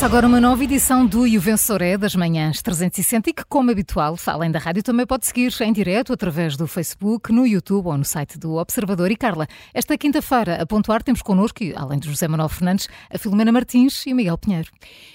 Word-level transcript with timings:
Começa 0.00 0.16
agora 0.16 0.26
uma 0.26 0.40
nova 0.40 0.64
edição 0.64 1.06
do 1.06 1.26
E 1.26 1.36
o 1.36 1.40
Vencedor 1.42 1.82
é 1.82 1.98
das 1.98 2.16
manhãs 2.16 2.62
360 2.62 3.28
e 3.28 3.32
que, 3.34 3.44
como 3.44 3.70
habitual, 3.70 4.16
além 4.24 4.50
da 4.50 4.58
rádio, 4.58 4.82
também 4.82 5.04
pode 5.04 5.26
seguir 5.26 5.52
em 5.60 5.74
direto 5.74 6.10
através 6.14 6.56
do 6.56 6.66
Facebook, 6.66 7.30
no 7.30 7.46
YouTube 7.46 7.88
ou 7.88 7.98
no 7.98 8.04
site 8.04 8.38
do 8.38 8.54
Observador. 8.54 9.10
E 9.10 9.16
Carla, 9.16 9.46
esta 9.74 9.98
quinta-feira, 9.98 10.54
a 10.54 10.64
pontuar, 10.64 11.02
temos 11.02 11.20
connosco, 11.20 11.58
além 11.76 11.98
de 11.98 12.08
José 12.08 12.26
Manuel 12.26 12.48
Fernandes, 12.48 12.88
a 13.12 13.18
Filomena 13.18 13.52
Martins 13.52 14.06
e 14.06 14.14
o 14.14 14.16
Miguel 14.16 14.38
Pinheiro. 14.38 14.70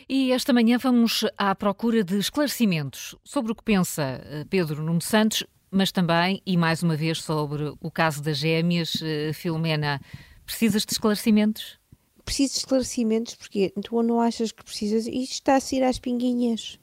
E 0.08 0.32
esta 0.32 0.54
manhã 0.54 0.78
vamos 0.78 1.26
à 1.36 1.56
procura 1.56 2.04
de 2.04 2.20
esclarecimentos 2.20 3.16
sobre 3.24 3.54
o 3.54 3.56
que 3.56 3.64
pensa 3.64 4.22
eh, 4.24 4.46
Pedro 4.48 4.84
Nuno 4.84 5.02
Santos, 5.02 5.44
mas 5.72 5.92
também, 5.92 6.44
e 6.46 6.56
mais 6.56 6.84
uma 6.84 6.96
vez, 6.96 7.24
sobre 7.24 7.74
o 7.82 7.90
caso 7.90 8.22
das 8.22 8.38
gêmeas. 8.38 9.02
Eh, 9.02 9.34
Filomena, 9.34 10.00
precisas 10.46 10.86
de 10.86 10.92
esclarecimentos? 10.94 11.80
Preciso 12.26 12.54
de 12.54 12.60
esclarecimentos, 12.60 13.36
porque 13.36 13.74
tu 13.84 14.02
não 14.04 14.20
achas 14.20 14.52
que 14.52 14.64
precisas, 14.64 15.06
isto 15.08 15.34
está 15.34 15.56
a 15.56 15.60
sair 15.60 15.84
às 15.84 16.00
pinguinhas. 16.00 16.80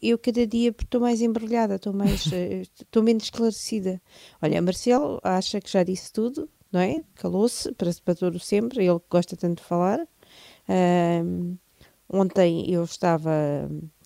Eu 0.00 0.16
cada 0.16 0.46
dia 0.46 0.70
estou 0.70 1.00
mais 1.00 1.20
embrulhada, 1.20 1.74
estou 1.76 1.92
mais 1.92 2.26
eh, 2.32 2.62
estou 2.80 3.02
menos 3.02 3.24
esclarecida. 3.24 4.00
Olha, 4.40 4.62
Marcelo 4.62 5.20
acha 5.22 5.60
que 5.60 5.70
já 5.70 5.82
disse 5.82 6.12
tudo, 6.12 6.48
não 6.72 6.80
é? 6.80 7.04
Calou-se 7.14 7.72
para, 7.72 7.90
para 8.04 8.14
todo 8.14 8.38
sempre, 8.38 8.86
ele 8.86 9.00
gosta 9.10 9.36
tanto 9.36 9.62
de 9.62 9.68
falar. 9.68 10.00
Um, 10.68 11.56
Ontem 12.12 12.70
eu 12.70 12.84
estava 12.84 13.30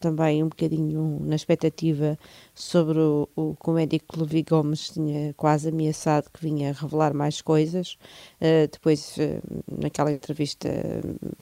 também 0.01 0.41
um 0.41 0.49
bocadinho 0.49 1.19
na 1.23 1.35
expectativa 1.35 2.17
sobre 2.55 3.01
o, 3.01 3.29
o 3.35 3.57
que 3.57 3.69
o 3.69 3.73
médico 3.73 4.21
Levi 4.21 4.45
Gomes 4.45 4.91
tinha 4.91 5.35
quase 5.35 5.71
ameaçado 5.71 6.31
que 6.33 6.41
vinha 6.41 6.73
revelar 6.73 7.13
mais 7.13 7.43
coisas. 7.43 7.99
Uh, 8.41 8.69
depois, 8.71 9.17
uh, 9.17 9.43
naquela 9.83 10.13
entrevista 10.13 10.69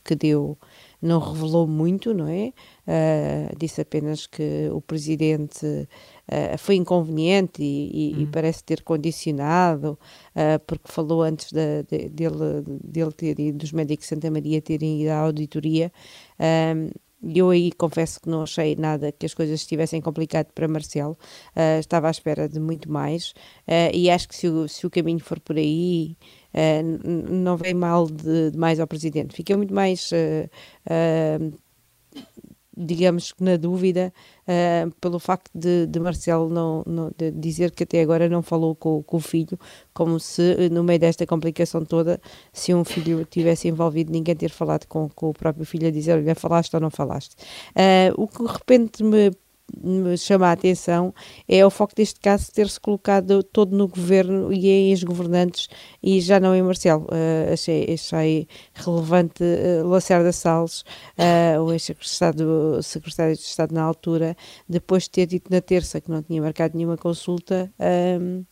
que 0.02 0.14
deu, 0.14 0.56
não 1.02 1.18
revelou 1.20 1.66
muito, 1.66 2.14
não 2.14 2.28
é? 2.28 2.52
Uh, 2.88 3.54
disse 3.58 3.82
apenas 3.82 4.26
que 4.26 4.70
o 4.72 4.80
presidente 4.80 5.86
uh, 6.28 6.58
foi 6.58 6.76
inconveniente 6.76 7.62
e, 7.62 8.12
e, 8.12 8.14
hum. 8.14 8.20
e, 8.22 8.26
parece 8.26 8.64
ter 8.64 8.82
condicionado, 8.82 9.98
uh, 10.34 10.58
porque 10.66 10.90
falou 10.90 11.22
antes 11.22 11.52
de, 11.52 11.82
de, 11.84 12.08
dele, 12.08 12.62
dele 12.84 13.12
ter 13.12 13.38
ido, 13.38 13.58
dos 13.58 13.72
médicos 13.72 14.06
de 14.06 14.08
Santa 14.10 14.30
Maria 14.30 14.60
terem 14.60 15.02
ido 15.02 15.10
à 15.10 15.18
auditoria. 15.18 15.92
eu 17.34 17.50
aí 17.50 17.72
confesso 17.72 18.20
que 18.20 18.28
não 18.28 18.42
achei 18.42 18.76
nada 18.76 19.12
que 19.12 19.24
as 19.24 19.34
coisas 19.34 19.60
estivessem 19.60 20.00
complicado 20.00 20.52
para 20.52 20.68
Marcelo, 20.68 21.16
uh, 21.56 21.78
estava 21.78 22.08
à 22.08 22.10
espera 22.10 22.48
de 22.48 22.60
muito 22.60 22.90
mais 22.90 23.30
uh, 23.68 23.90
e 23.92 24.10
acho 24.10 24.28
que 24.28 24.36
se 24.36 24.48
o, 24.48 24.68
se 24.68 24.86
o 24.86 24.90
caminho 24.90 25.20
for 25.20 25.40
por 25.40 25.56
aí 25.56 26.16
uh, 26.52 27.32
não 27.32 27.56
vem 27.56 27.74
mal 27.74 28.06
de, 28.06 28.50
de, 28.50 28.58
mais 28.58 28.78
ao 28.80 28.86
Presidente. 28.86 29.34
Fica 29.34 29.56
muito 29.56 29.72
mais 29.72 30.10
digamos 32.76 33.32
que 33.32 33.42
na 33.42 33.56
dúvida, 33.56 34.12
uh, 34.48 34.90
pelo 35.00 35.18
facto 35.18 35.50
de, 35.54 35.86
de 35.86 36.00
Marcelo 36.00 36.48
não, 36.48 36.82
não 36.86 37.10
de 37.16 37.30
dizer 37.30 37.70
que 37.70 37.84
até 37.84 38.00
agora 38.00 38.28
não 38.28 38.42
falou 38.42 38.74
com, 38.74 39.02
com, 39.02 39.16
o 39.16 39.20
filho, 39.20 39.58
como 39.92 40.18
se 40.18 40.68
no 40.70 40.82
meio 40.82 40.98
desta 40.98 41.26
complicação 41.26 41.84
toda, 41.84 42.20
se 42.52 42.74
um 42.74 42.84
filho 42.84 43.24
tivesse 43.24 43.68
envolvido, 43.68 44.12
ninguém 44.12 44.34
ter 44.34 44.50
falado 44.50 44.86
com, 44.86 45.08
com 45.08 45.30
o 45.30 45.32
próprio 45.32 45.64
filho 45.64 45.88
a 45.88 45.90
dizer, 45.90 46.14
olha, 46.14 46.34
falaste 46.34 46.74
ou 46.74 46.80
não 46.80 46.90
falaste. 46.90 47.34
Uh, 47.70 48.20
o 48.20 48.26
que 48.28 48.42
de 48.42 48.52
repente 48.52 49.02
me 49.02 49.30
me 49.82 50.16
chama 50.16 50.48
a 50.48 50.52
atenção 50.52 51.14
é 51.48 51.64
o 51.64 51.70
foco 51.70 51.94
deste 51.94 52.20
caso 52.20 52.52
ter-se 52.52 52.78
colocado 52.78 53.42
todo 53.42 53.76
no 53.76 53.88
governo 53.88 54.52
e 54.52 54.68
em 54.68 54.90
ex-governantes 54.90 55.68
e 56.02 56.20
já 56.20 56.38
não 56.38 56.54
em 56.54 56.62
Marcelo. 56.62 57.04
Uh, 57.04 57.52
achei, 57.52 57.92
achei 57.92 58.48
relevante 58.74 59.42
uh, 59.42 59.86
Lacerda 59.86 60.32
Salles, 60.32 60.82
uh, 61.18 61.60
o 61.62 61.72
ex-secretário 61.72 62.82
secretário 62.82 63.34
de 63.34 63.42
Estado 63.42 63.74
na 63.74 63.82
altura, 63.82 64.36
depois 64.68 65.04
de 65.04 65.10
ter 65.10 65.26
dito 65.26 65.50
na 65.50 65.60
terça 65.60 66.00
que 66.00 66.10
não 66.10 66.22
tinha 66.22 66.40
marcado 66.40 66.76
nenhuma 66.76 66.96
consulta, 66.96 67.72
uh, 67.78 68.44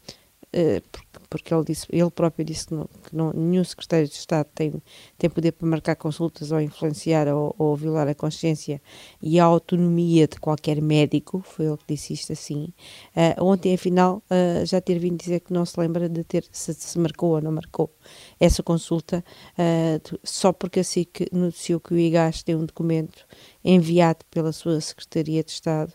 porque 1.28 1.52
ele, 1.52 1.64
disse, 1.64 1.86
ele 1.90 2.10
próprio 2.10 2.44
disse 2.44 2.66
que, 2.66 2.74
não, 2.74 2.84
que 2.84 3.16
não, 3.16 3.32
nenhum 3.32 3.64
secretário 3.64 4.06
de 4.06 4.14
Estado 4.14 4.46
tem, 4.54 4.72
tem 5.18 5.30
poder 5.30 5.52
para 5.52 5.66
marcar 5.66 5.96
consultas 5.96 6.52
ou 6.52 6.60
influenciar 6.60 7.28
ou, 7.28 7.54
ou, 7.58 7.76
violar 7.76 8.08
a 8.08 8.14
consciência 8.14 8.80
e 9.20 9.38
a 9.38 9.44
autonomia 9.44 10.26
de 10.26 10.38
qualquer 10.38 10.80
médico, 10.80 11.42
foi 11.44 11.66
ele 11.66 11.76
que 11.76 11.94
disse 11.94 12.12
isto 12.12 12.32
assim. 12.32 12.72
Uh, 13.16 13.44
ontem, 13.44 13.74
afinal, 13.74 14.22
uh, 14.30 14.64
já 14.64 14.80
ter 14.80 14.98
vindo 14.98 15.18
dizer 15.18 15.40
que 15.40 15.52
não 15.52 15.64
se 15.64 15.78
lembra 15.78 16.08
de 16.08 16.22
ter, 16.24 16.44
se, 16.50 16.72
se 16.74 16.98
marcou 16.98 17.30
ou 17.32 17.40
não 17.40 17.52
marcou 17.52 17.90
essa 18.38 18.62
consulta, 18.62 19.24
uh, 19.58 20.18
só 20.22 20.52
porque 20.52 20.80
assim 20.80 21.04
que 21.10 21.26
noticiou 21.32 21.80
que 21.80 21.94
o 21.94 21.98
IGAS 21.98 22.42
tem 22.42 22.54
um 22.54 22.64
documento 22.64 23.26
enviado 23.64 24.24
pela 24.30 24.52
sua 24.52 24.80
Secretaria 24.80 25.42
de 25.44 25.52
Estado, 25.52 25.92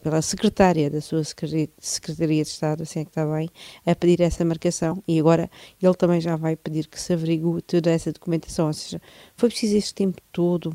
pela 0.00 0.22
secretária 0.22 0.88
da 0.88 1.00
sua 1.00 1.24
Secretaria 1.24 2.44
de 2.44 2.50
Estado, 2.50 2.84
assim 2.84 3.00
é 3.00 3.04
que 3.04 3.10
está 3.10 3.26
bem, 3.26 3.48
a 3.84 3.94
pedir 3.96 4.20
essa 4.20 4.33
marcação 4.42 5.02
e 5.06 5.20
agora 5.20 5.50
ele 5.82 5.94
também 5.94 6.20
já 6.20 6.34
vai 6.34 6.56
pedir 6.56 6.88
que 6.88 6.98
se 6.98 7.12
averigue 7.12 7.60
toda 7.62 7.90
essa 7.90 8.10
documentação, 8.10 8.68
ou 8.68 8.72
seja, 8.72 9.00
foi 9.36 9.50
preciso 9.50 9.76
este 9.76 9.94
tempo 9.94 10.20
todo 10.32 10.74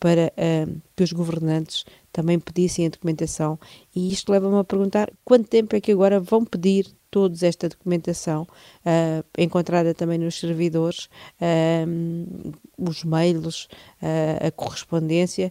para 0.00 0.32
uh, 0.32 0.80
que 0.96 1.04
os 1.04 1.12
governantes 1.12 1.84
também 2.12 2.38
pedissem 2.38 2.86
a 2.86 2.88
documentação. 2.88 3.58
E 3.94 4.12
isto 4.12 4.32
leva-me 4.32 4.58
a 4.58 4.64
perguntar 4.64 5.10
quanto 5.24 5.48
tempo 5.48 5.76
é 5.76 5.80
que 5.80 5.92
agora 5.92 6.18
vão 6.18 6.44
pedir 6.44 6.86
todos 7.16 7.42
esta 7.42 7.66
documentação 7.66 8.42
uh, 8.42 9.24
encontrada 9.38 9.94
também 9.94 10.18
nos 10.18 10.38
servidores, 10.38 11.08
uh, 11.40 12.54
os 12.76 13.04
mails, 13.04 13.70
uh, 14.02 14.48
a 14.48 14.50
correspondência, 14.50 15.50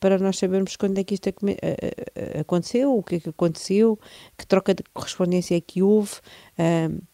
para 0.00 0.18
nós 0.18 0.36
sabermos 0.38 0.74
quando 0.74 0.98
é 0.98 1.04
que 1.04 1.14
isto 1.14 1.28
aconteceu, 2.40 2.98
o 2.98 3.02
que 3.04 3.14
é 3.14 3.20
que 3.20 3.28
aconteceu, 3.28 3.96
que 4.36 4.44
troca 4.44 4.74
de 4.74 4.82
correspondência 4.92 5.56
é 5.56 5.60
que 5.60 5.84
houve, 5.84 6.16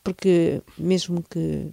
porque 0.02 0.62
mesmo 0.78 1.22
que 1.22 1.70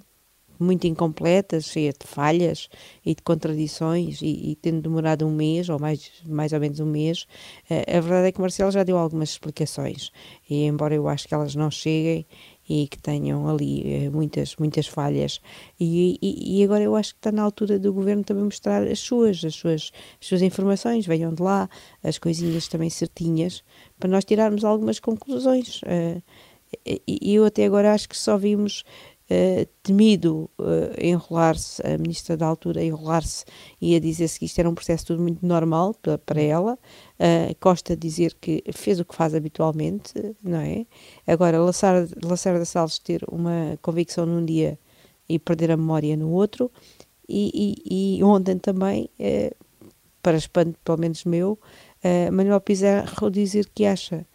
muito 0.63 0.87
incompleta, 0.87 1.59
cheia 1.59 1.91
de 1.91 2.05
falhas 2.05 2.69
e 3.05 3.15
de 3.15 3.21
contradições 3.21 4.21
e, 4.21 4.51
e, 4.51 4.55
tendo 4.55 4.81
demorado 4.81 5.25
um 5.25 5.31
mês 5.31 5.69
ou 5.69 5.79
mais, 5.79 6.11
mais 6.25 6.53
ou 6.53 6.59
menos 6.59 6.79
um 6.79 6.85
mês, 6.85 7.25
uh, 7.69 7.97
a 7.97 7.99
verdade 7.99 8.27
é 8.27 8.31
que 8.31 8.41
Marcelo 8.41 8.71
já 8.71 8.83
deu 8.83 8.97
algumas 8.97 9.29
explicações. 9.29 10.11
E 10.49 10.65
embora 10.65 10.95
eu 10.95 11.07
acho 11.07 11.27
que 11.27 11.33
elas 11.33 11.55
não 11.55 11.71
cheguem 11.71 12.25
e 12.69 12.87
que 12.87 12.97
tenham 12.97 13.47
ali 13.49 14.07
uh, 14.07 14.11
muitas, 14.11 14.55
muitas 14.55 14.87
falhas. 14.87 15.41
E, 15.79 16.17
e, 16.21 16.59
e, 16.59 16.63
agora 16.63 16.83
eu 16.83 16.95
acho 16.95 17.13
que 17.13 17.19
está 17.19 17.31
na 17.31 17.41
altura 17.41 17.77
do 17.77 17.91
governo 17.91 18.23
também 18.23 18.43
mostrar 18.43 18.87
as 18.87 18.99
suas, 18.99 19.43
as 19.43 19.55
suas, 19.55 19.91
as 20.21 20.27
suas 20.27 20.41
informações, 20.41 21.05
venham 21.05 21.33
de 21.33 21.41
lá, 21.41 21.69
as 22.03 22.17
coisinhas 22.17 22.67
também 22.67 22.89
certinhas, 22.89 23.63
para 23.99 24.09
nós 24.09 24.23
tirarmos 24.23 24.63
algumas 24.63 24.99
conclusões. 24.99 25.81
Uh, 25.81 26.21
e 26.85 27.35
eu 27.35 27.43
até 27.45 27.65
agora 27.65 27.93
acho 27.93 28.07
que 28.07 28.17
só 28.17 28.37
vimos 28.37 28.83
uh, 29.31 29.65
temido 29.81 30.49
uh, 30.59 30.93
enrolar-se, 30.99 31.81
a 31.85 31.97
ministra 31.97 32.35
da 32.35 32.45
altura 32.45 32.83
enrolar-se 32.83 33.45
e 33.79 33.95
a 33.95 33.99
dizer-se 33.99 34.37
que 34.37 34.45
isto 34.45 34.59
era 34.59 34.69
um 34.69 34.75
processo 34.75 35.07
tudo 35.07 35.21
muito 35.21 35.45
normal 35.45 35.95
para, 36.25 36.41
ela. 36.41 36.77
Uh, 37.19 37.55
Costa 37.59 37.95
dizer 37.95 38.35
que 38.39 38.63
fez 38.73 38.99
o 38.99 39.05
que 39.05 39.15
faz 39.15 39.33
habitualmente, 39.33 40.13
não 40.43 40.59
é? 40.59 40.85
Agora, 41.25 41.59
Lacerda, 41.59 42.65
Salles 42.65 42.99
ter 42.99 43.23
uma 43.31 43.77
convicção 43.81 44.25
num 44.25 44.43
dia 44.43 44.77
e 45.29 45.39
perder 45.39 45.71
a 45.71 45.77
memória 45.77 46.17
no 46.17 46.31
outro. 46.31 46.69
E, 47.27 47.77
e, 47.85 48.17
e 48.17 48.23
ontem 48.23 48.57
também, 48.57 49.09
para 50.21 50.35
espanto 50.35 50.77
pelo 50.83 50.97
menos 50.97 51.23
meu, 51.23 51.57
Manuel 52.29 52.59
Pizarro 52.59 53.31
dizer 53.31 53.69
que 53.73 53.85
acha 53.85 54.25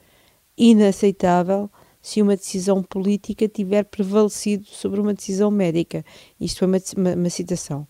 inaceitável 0.57 1.71
se 2.07 2.23
uma 2.23 2.37
decisão 2.37 2.85
política 2.85 3.49
tiver 3.49 3.83
prevalecido 3.83 4.65
sobre 4.65 5.01
uma 5.01 5.13
decisão 5.13 5.51
médica. 5.51 6.05
Isto 6.41 6.61
foi 6.61 6.69
uma, 6.69 6.79
uma, 6.97 7.15
uma 7.17 7.31
citação. 7.31 7.85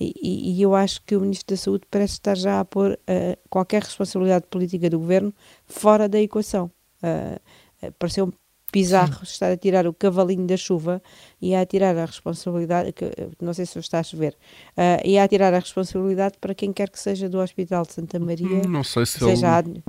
E, 0.00 0.14
e, 0.56 0.62
eu 0.62 0.74
acho 0.74 1.02
que 1.04 1.14
o 1.14 1.20
Ministro 1.20 1.54
da 1.54 1.60
Saúde 1.60 1.84
parece 1.90 2.14
estar 2.14 2.38
já 2.38 2.58
a 2.58 2.64
pôr 2.64 2.92
uh, 2.92 3.38
qualquer 3.50 3.82
responsabilidade 3.82 4.46
política 4.48 4.88
do 4.88 4.98
governo 4.98 5.34
fora 5.66 6.08
da 6.08 6.18
equação. 6.18 6.70
Uh, 7.02 7.38
uh, 7.86 7.92
pareceu 7.98 8.32
bizarro 8.72 9.18
Sim. 9.18 9.24
estar 9.24 9.52
a 9.52 9.56
tirar 9.58 9.86
o 9.86 9.92
cavalinho 9.92 10.46
da 10.46 10.56
chuva 10.56 11.02
e 11.38 11.54
a 11.54 11.66
tirar 11.66 11.94
a 11.98 12.06
responsabilidade, 12.06 12.94
que, 12.94 13.12
não 13.42 13.52
sei 13.52 13.66
se 13.66 13.78
está 13.78 13.98
a 13.98 14.02
chover, 14.02 14.32
uh, 14.70 15.04
e 15.06 15.18
a 15.18 15.28
tirar 15.28 15.52
a 15.52 15.58
responsabilidade 15.58 16.38
para 16.40 16.54
quem 16.54 16.72
quer 16.72 16.88
que 16.88 16.98
seja 16.98 17.28
do 17.28 17.38
Hospital 17.38 17.82
de 17.82 17.92
Santa 17.92 18.18
Maria. 18.18 18.62
Não 18.66 18.82
sei 18.82 19.04
se 19.04 19.18
seja 19.18 19.58
ele... 19.58 19.84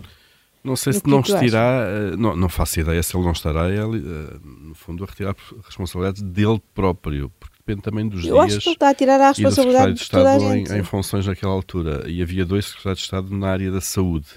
Não 0.64 0.76
sei 0.76 0.94
se 0.94 1.02
não 1.08 1.22
estará, 1.22 1.88
eh, 1.88 2.16
não, 2.16 2.36
não 2.36 2.48
faço 2.48 2.80
ideia 2.80 3.02
se 3.02 3.16
ele 3.16 3.26
não 3.26 3.32
estará, 3.32 3.68
ele, 3.68 3.98
eh, 3.98 4.38
no 4.44 4.76
fundo, 4.76 5.04
a 5.04 5.08
retirar 5.08 5.32
a 5.32 5.66
responsabilidade 5.66 6.24
dele 6.24 6.62
próprio, 6.74 7.32
porque 7.40 7.56
depende 7.58 7.82
também 7.82 8.08
dos 8.08 8.24
Eu 8.24 8.36
dias. 8.36 8.46
acho 8.46 8.60
que 8.60 8.70
ele 8.70 8.76
está 8.76 8.90
a 8.90 8.94
tirar 8.94 9.22
a 9.22 9.30
responsabilidade 9.30 9.94
de, 9.94 10.02
Estado 10.02 10.22
toda 10.24 10.36
a 10.36 10.40
gente. 10.40 10.72
Em, 10.72 10.78
em, 10.78 10.84
funções 10.84 11.26
naquela 11.26 11.52
altura, 11.52 12.08
e 12.08 12.22
havia 12.22 12.46
dois 12.46 12.66
secretários 12.66 13.00
de 13.00 13.06
Estado 13.06 13.36
na 13.36 13.48
área 13.48 13.72
da 13.72 13.82
saúde. 13.82 14.28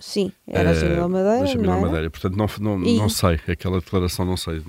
Sim, 0.00 0.32
era 0.46 0.70
a 0.70 0.74
Jamila 0.74 1.04
eh, 1.04 1.08
Madeira. 1.08 1.42
A 1.42 1.46
Jamila 1.46 1.80
Madeira, 1.80 2.10
portanto, 2.10 2.36
não, 2.36 2.48
não, 2.60 2.84
e... 2.84 2.98
não 2.98 3.08
sei, 3.08 3.38
aquela 3.46 3.78
declaração 3.78 4.24
não 4.24 4.36
sei. 4.36 4.62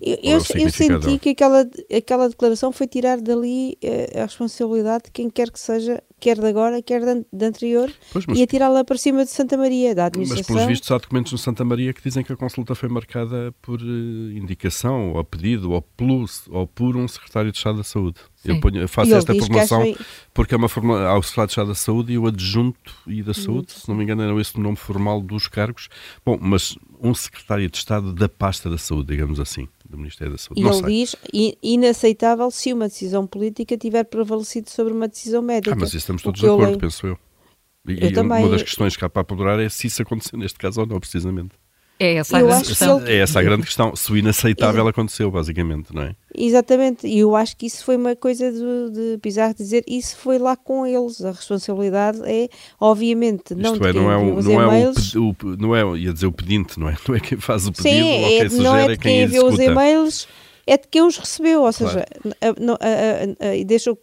Eu, 0.00 0.16
eu, 0.22 0.32
eu, 0.34 0.70
senti 0.70 1.18
que 1.18 1.30
aquela, 1.30 1.68
aquela 1.92 2.28
declaração 2.28 2.70
foi 2.70 2.86
tirar 2.86 3.20
dali 3.20 3.76
a 4.14 4.22
responsabilidade 4.22 5.06
de 5.06 5.10
quem 5.10 5.28
quer 5.28 5.50
que 5.50 5.58
seja 5.58 6.00
quer 6.20 6.38
de 6.38 6.46
agora, 6.46 6.82
quer 6.82 7.00
de, 7.00 7.44
anterior, 7.44 7.90
pois, 8.12 8.26
mas, 8.26 8.38
e 8.38 8.42
atirá-la 8.42 8.84
para 8.84 8.96
cima 8.98 9.24
de 9.24 9.30
Santa 9.30 9.56
Maria, 9.56 9.94
da 9.94 10.06
administração. 10.06 10.54
Mas, 10.54 10.64
pelos 10.64 10.66
vistos, 10.66 10.90
há 10.90 10.98
documentos 10.98 11.32
no 11.32 11.38
Santa 11.38 11.64
Maria 11.64 11.92
que 11.92 12.02
dizem 12.02 12.24
que 12.24 12.32
a 12.32 12.36
consulta 12.36 12.74
foi 12.74 12.88
marcada 12.88 13.54
por 13.62 13.80
uh, 13.80 14.32
indicação, 14.32 15.12
ou 15.12 15.24
pedido, 15.24 15.72
ou, 15.72 15.82
pelo, 15.82 16.24
ou 16.50 16.66
por 16.66 16.96
um 16.96 17.06
secretário 17.06 17.50
de 17.52 17.58
Estado 17.58 17.78
da 17.78 17.84
Saúde. 17.84 18.20
Eu, 18.44 18.60
ponho, 18.60 18.80
eu, 18.80 18.88
faço 18.88 19.14
esta 19.14 19.34
formação 19.34 19.80
foi... 19.80 19.96
porque 20.32 20.54
é 20.54 20.56
uma 20.56 20.68
forma 20.68 21.04
ao 21.06 21.22
secretário 21.22 21.48
de 21.48 21.52
Estado 21.52 21.68
da 21.68 21.74
Saúde 21.74 22.12
e 22.12 22.18
o 22.18 22.26
adjunto 22.26 22.94
e 23.06 23.22
da 23.22 23.34
Saúde, 23.34 23.72
se 23.72 23.88
não 23.88 23.96
me 23.96 24.04
engano, 24.04 24.22
era 24.22 24.40
esse 24.40 24.56
o 24.56 24.60
nome 24.60 24.76
formal 24.76 25.20
dos 25.20 25.48
cargos. 25.48 25.88
Bom, 26.24 26.38
mas 26.40 26.76
um 27.00 27.14
secretário 27.14 27.68
de 27.68 27.76
Estado 27.76 28.12
da 28.12 28.28
pasta 28.28 28.70
da 28.70 28.78
Saúde, 28.78 29.08
digamos 29.08 29.40
assim 29.40 29.68
do 29.88 29.96
Ministério 29.96 30.32
da 30.32 30.38
Saúde. 30.38 30.60
E 30.60 30.64
não 30.64 30.72
ele 30.72 30.80
sei. 30.80 31.04
diz 31.32 31.56
inaceitável 31.62 32.50
se 32.50 32.72
uma 32.72 32.88
decisão 32.88 33.26
política 33.26 33.76
tiver 33.76 34.04
prevalecido 34.04 34.70
sobre 34.70 34.92
uma 34.92 35.08
decisão 35.08 35.40
médica. 35.40 35.74
Ah, 35.74 35.78
mas 35.78 35.88
isso 35.88 35.98
estamos 35.98 36.22
todos 36.22 36.40
de 36.40 36.46
acordo, 36.46 36.64
lembro... 36.64 36.80
penso 36.80 37.06
eu. 37.06 37.18
E, 37.86 38.04
eu 38.04 38.12
também... 38.12 38.44
uma 38.44 38.50
das 38.50 38.62
questões 38.62 38.96
que 38.96 39.04
há 39.04 39.08
para 39.08 39.22
apurar 39.22 39.58
é 39.58 39.68
se 39.68 39.86
isso 39.86 40.02
aconteceu 40.02 40.38
neste 40.38 40.58
caso 40.58 40.80
ou 40.80 40.86
não, 40.86 41.00
precisamente. 41.00 41.54
É 42.00 42.14
essa 42.14 42.38
a 42.38 42.42
grande 42.42 42.68
questão. 42.68 43.00
Ele... 43.00 43.12
É 43.12 43.16
essa 43.18 43.40
a 43.40 43.42
grande 43.42 43.62
questão. 43.64 43.96
Se 43.96 44.12
o 44.12 44.16
inaceitável 44.16 44.86
aconteceu, 44.86 45.30
basicamente, 45.30 45.92
não 45.92 46.02
é? 46.02 46.14
Exatamente. 46.34 47.06
E 47.08 47.18
eu 47.18 47.34
acho 47.34 47.56
que 47.56 47.66
isso 47.66 47.84
foi 47.84 47.96
uma 47.96 48.14
coisa 48.14 48.52
de, 48.52 48.90
de 48.92 49.18
Pizarro 49.18 49.52
dizer 49.54 49.82
isso 49.86 50.16
foi 50.16 50.38
lá 50.38 50.56
com 50.56 50.86
eles. 50.86 51.24
A 51.24 51.32
responsabilidade 51.32 52.20
é, 52.24 52.48
obviamente, 52.80 53.54
não 53.54 53.72
Isto 53.72 53.86
é, 53.86 53.92
não 53.92 54.12
é, 54.12 54.16
o, 54.16 54.42
não, 54.42 54.72
é 54.72 54.88
o, 54.88 54.92
o, 55.20 55.56
não 55.56 55.74
é, 55.74 55.98
ia 55.98 56.12
dizer 56.12 56.26
o 56.26 56.32
pedinte, 56.32 56.78
não 56.78 56.88
é? 56.88 56.96
Não 57.08 57.14
é 57.14 57.20
quem 57.20 57.38
faz 57.38 57.66
o 57.66 57.72
pedido 57.72 57.88
Sim, 57.88 58.02
ou 58.02 58.28
quem 58.28 58.40
é, 58.40 58.48
sugere, 58.48 58.62
não 58.62 58.76
é 58.76 58.88
de 58.88 58.98
quem, 58.98 59.12
quem 59.12 59.22
enviou 59.22 59.48
os 59.48 59.58
e-mails, 59.58 60.28
é 60.66 60.76
de 60.76 60.86
quem 60.88 61.02
os 61.02 61.16
recebeu. 61.16 61.62
Ou 61.62 61.72
seja, 61.72 62.06
e 63.56 63.64
deixou 63.64 63.98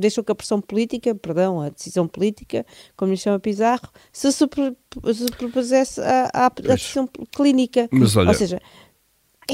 deixou 0.00 0.24
que 0.24 0.32
a 0.32 0.34
pressão 0.34 0.60
política, 0.60 1.14
perdão, 1.14 1.60
a 1.60 1.68
decisão 1.68 2.08
política, 2.08 2.66
como 2.96 3.12
lhe 3.12 3.16
chama 3.16 3.38
Pizarro, 3.38 3.88
se 4.12 4.30
superpusesse 4.32 6.00
à, 6.00 6.46
à, 6.46 6.48
decisão 6.48 7.08
clínica. 7.34 7.88
Mas, 7.92 8.16
olha, 8.16 8.28
Ou 8.28 8.34
seja, 8.34 8.60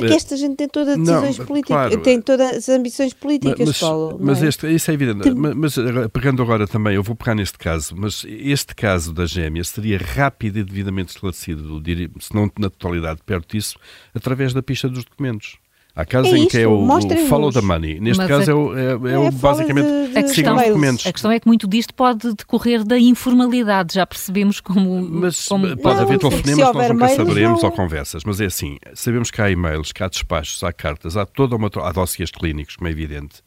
é 0.04 0.08
que 0.08 0.14
esta 0.14 0.37
gente 0.37 0.56
tem 0.56 0.69
todas 0.69 0.94
as 0.94 0.98
decisões 0.98 1.38
não, 1.38 1.46
políticas, 1.46 1.76
claro, 1.76 2.02
tem 2.02 2.20
todas 2.20 2.56
as 2.56 2.69
ambições 2.69 3.14
políticas, 3.14 3.66
mas, 3.66 3.78
Paulo. 3.78 4.19
Mas 4.20 4.43
é? 4.43 4.48
Este, 4.48 4.75
isso 4.75 4.90
é 4.90 4.94
evidente. 4.94 5.31
Mas, 5.31 5.76
pegando 6.12 6.43
agora 6.43 6.66
também, 6.66 6.94
eu 6.94 7.02
vou 7.02 7.16
pegar 7.16 7.34
neste 7.34 7.58
caso, 7.58 7.94
mas 7.96 8.25
este 8.26 8.75
caso 8.75 9.12
da 9.12 9.26
gêmea 9.26 9.64
seria 9.64 9.98
rápido 9.98 10.58
e 10.58 10.64
devidamente 10.64 11.10
esclarecido, 11.10 11.82
se 12.20 12.34
não 12.34 12.50
na 12.58 12.69
totalidade, 12.70 13.20
perto 13.25 13.56
disso, 13.56 13.78
através 14.14 14.52
da 14.52 14.62
pista 14.62 14.88
dos 14.88 15.04
documentos. 15.04 15.58
Há 15.96 16.04
casos 16.04 16.31
é 16.31 16.37
em 16.37 16.46
que 16.46 16.58
é 16.58 16.69
o, 16.69 16.87
o 16.87 17.26
follow 17.26 17.50
the 17.50 17.62
money. 17.62 17.98
Neste 17.98 18.19
Mas 18.19 18.28
caso 18.28 18.50
é, 18.50 18.54
o, 18.54 18.76
é, 18.76 19.12
é, 19.14 19.19
o 19.19 19.32
basicamente 19.32 19.87
de, 19.87 20.12
de, 20.12 20.19
a 20.19 20.22
questão, 20.25 20.56
documentos. 20.56 21.06
A 21.06 21.12
questão 21.12 21.32
é 21.32 21.40
que 21.40 21.46
muito 21.46 21.66
disto 21.66 21.94
pode 21.94 22.34
decorrer 22.34 22.84
da 22.84 22.98
informalidade, 22.98 23.94
já 23.94 24.06
percebemos 24.06 24.60
como. 24.60 25.00
Mas 25.00 25.46
como... 25.48 25.75
pode 25.78 25.96
não, 25.96 26.02
haver 26.02 26.19
telefonemas 26.19 26.69
que 26.69 26.76
nós 26.76 26.88
nunca 26.90 27.08
saberemos 27.08 27.62
não... 27.62 27.70
ou 27.70 27.75
conversas. 27.75 28.25
Mas 28.25 28.43
é 28.43 28.44
assim: 28.44 28.76
sabemos 28.93 29.31
que 29.31 29.40
há 29.40 29.50
e-mails, 29.50 29.90
que 29.90 30.02
há 30.02 30.08
despachos, 30.08 30.62
há 30.62 30.70
cartas, 30.70 31.16
há 31.16 31.25
toda 31.25 31.56
uma. 31.56 31.70
Há 31.82 31.93
dossiês 31.93 32.31
clínicos, 32.31 32.76
como 32.76 32.88
é 32.88 32.90
evidente. 32.90 33.40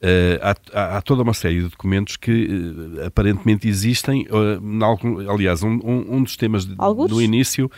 Uh, 0.00 0.38
há, 0.72 0.98
há, 0.98 1.02
toda 1.02 1.22
uma 1.22 1.34
série 1.34 1.60
de 1.60 1.70
documentos 1.70 2.16
que 2.16 2.46
uh, 2.46 3.06
aparentemente 3.06 3.68
existem. 3.68 4.28
Uh, 4.30 4.84
algum, 4.84 5.28
aliás, 5.28 5.64
um, 5.64 5.80
um, 5.82 6.18
um, 6.18 6.22
dos 6.22 6.36
temas 6.36 6.64
de, 6.64 6.76
do 6.76 7.20
início 7.20 7.68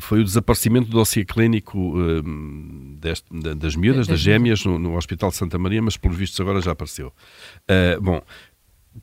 foi 0.00 0.20
o 0.20 0.24
desaparecimento 0.24 0.90
do 0.90 0.98
dossiê 0.98 1.24
clínico 1.24 1.94
deste, 3.12 3.54
das 3.56 3.76
miúdas, 3.76 4.06
das 4.06 4.20
gêmeas, 4.20 4.64
no, 4.64 4.78
no, 4.78 4.96
Hospital 4.96 5.30
de 5.30 5.36
Santa 5.36 5.58
Maria, 5.58 5.82
mas 5.82 5.96
pelos 5.96 6.16
vistos 6.16 6.40
agora 6.40 6.60
já 6.60 6.72
apareceu. 6.72 7.12
Uh, 7.68 8.00
bom, 8.00 8.22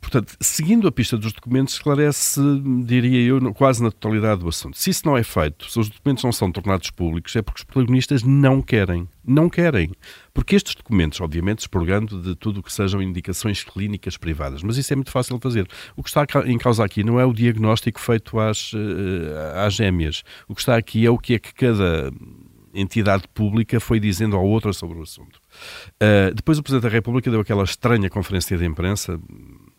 portanto, 0.01 0.35
seguindo 0.41 0.87
a 0.87 0.91
pista 0.91 1.17
dos 1.17 1.31
documentos, 1.31 1.75
esclarece, 1.75 2.41
diria 2.83 3.21
eu, 3.21 3.53
quase 3.53 3.83
na 3.83 3.91
totalidade 3.91 4.41
do 4.41 4.49
assunto. 4.49 4.77
Se 4.77 4.89
isso 4.89 5.05
não 5.05 5.15
é 5.15 5.23
feito, 5.23 5.69
se 5.69 5.79
os 5.79 5.89
documentos 5.89 6.23
não 6.23 6.31
são 6.31 6.51
tornados 6.51 6.89
públicos, 6.89 7.35
é 7.35 7.41
porque 7.41 7.59
os 7.59 7.63
protagonistas 7.63 8.23
não 8.23 8.61
querem. 8.61 9.07
Não 9.25 9.49
querem. 9.49 9.91
Porque 10.33 10.55
estes 10.55 10.73
documentos, 10.73 11.21
obviamente, 11.21 11.59
expurgando 11.59 12.21
de 12.21 12.35
tudo 12.35 12.61
o 12.61 12.63
que 12.63 12.73
sejam 12.73 13.01
indicações 13.01 13.63
clínicas 13.63 14.17
privadas, 14.17 14.63
mas 14.63 14.77
isso 14.77 14.91
é 14.91 14.95
muito 14.95 15.11
fácil 15.11 15.35
de 15.37 15.43
fazer. 15.43 15.67
O 15.95 16.01
que 16.01 16.09
está 16.09 16.25
em 16.45 16.57
causa 16.57 16.83
aqui 16.83 17.03
não 17.03 17.19
é 17.19 17.25
o 17.25 17.33
diagnóstico 17.33 17.99
feito 17.99 18.39
às, 18.39 18.71
eh, 18.73 19.65
às 19.65 19.73
gêmeas. 19.73 20.23
O 20.47 20.55
que 20.55 20.61
está 20.61 20.75
aqui 20.75 21.05
é 21.05 21.11
o 21.11 21.17
que 21.17 21.35
é 21.35 21.39
que 21.39 21.53
cada 21.53 22.11
entidade 22.73 23.23
pública 23.33 23.79
foi 23.79 23.99
dizendo 23.99 24.35
ao 24.35 24.45
outro 24.45 24.73
sobre 24.73 24.99
o 24.99 25.03
assunto. 25.03 25.39
Uh, 25.95 26.33
depois 26.33 26.57
o 26.57 26.63
Presidente 26.63 26.83
da 26.83 26.89
República 26.89 27.29
deu 27.29 27.41
aquela 27.41 27.63
estranha 27.63 28.09
conferência 28.09 28.57
de 28.57 28.65
imprensa 28.65 29.19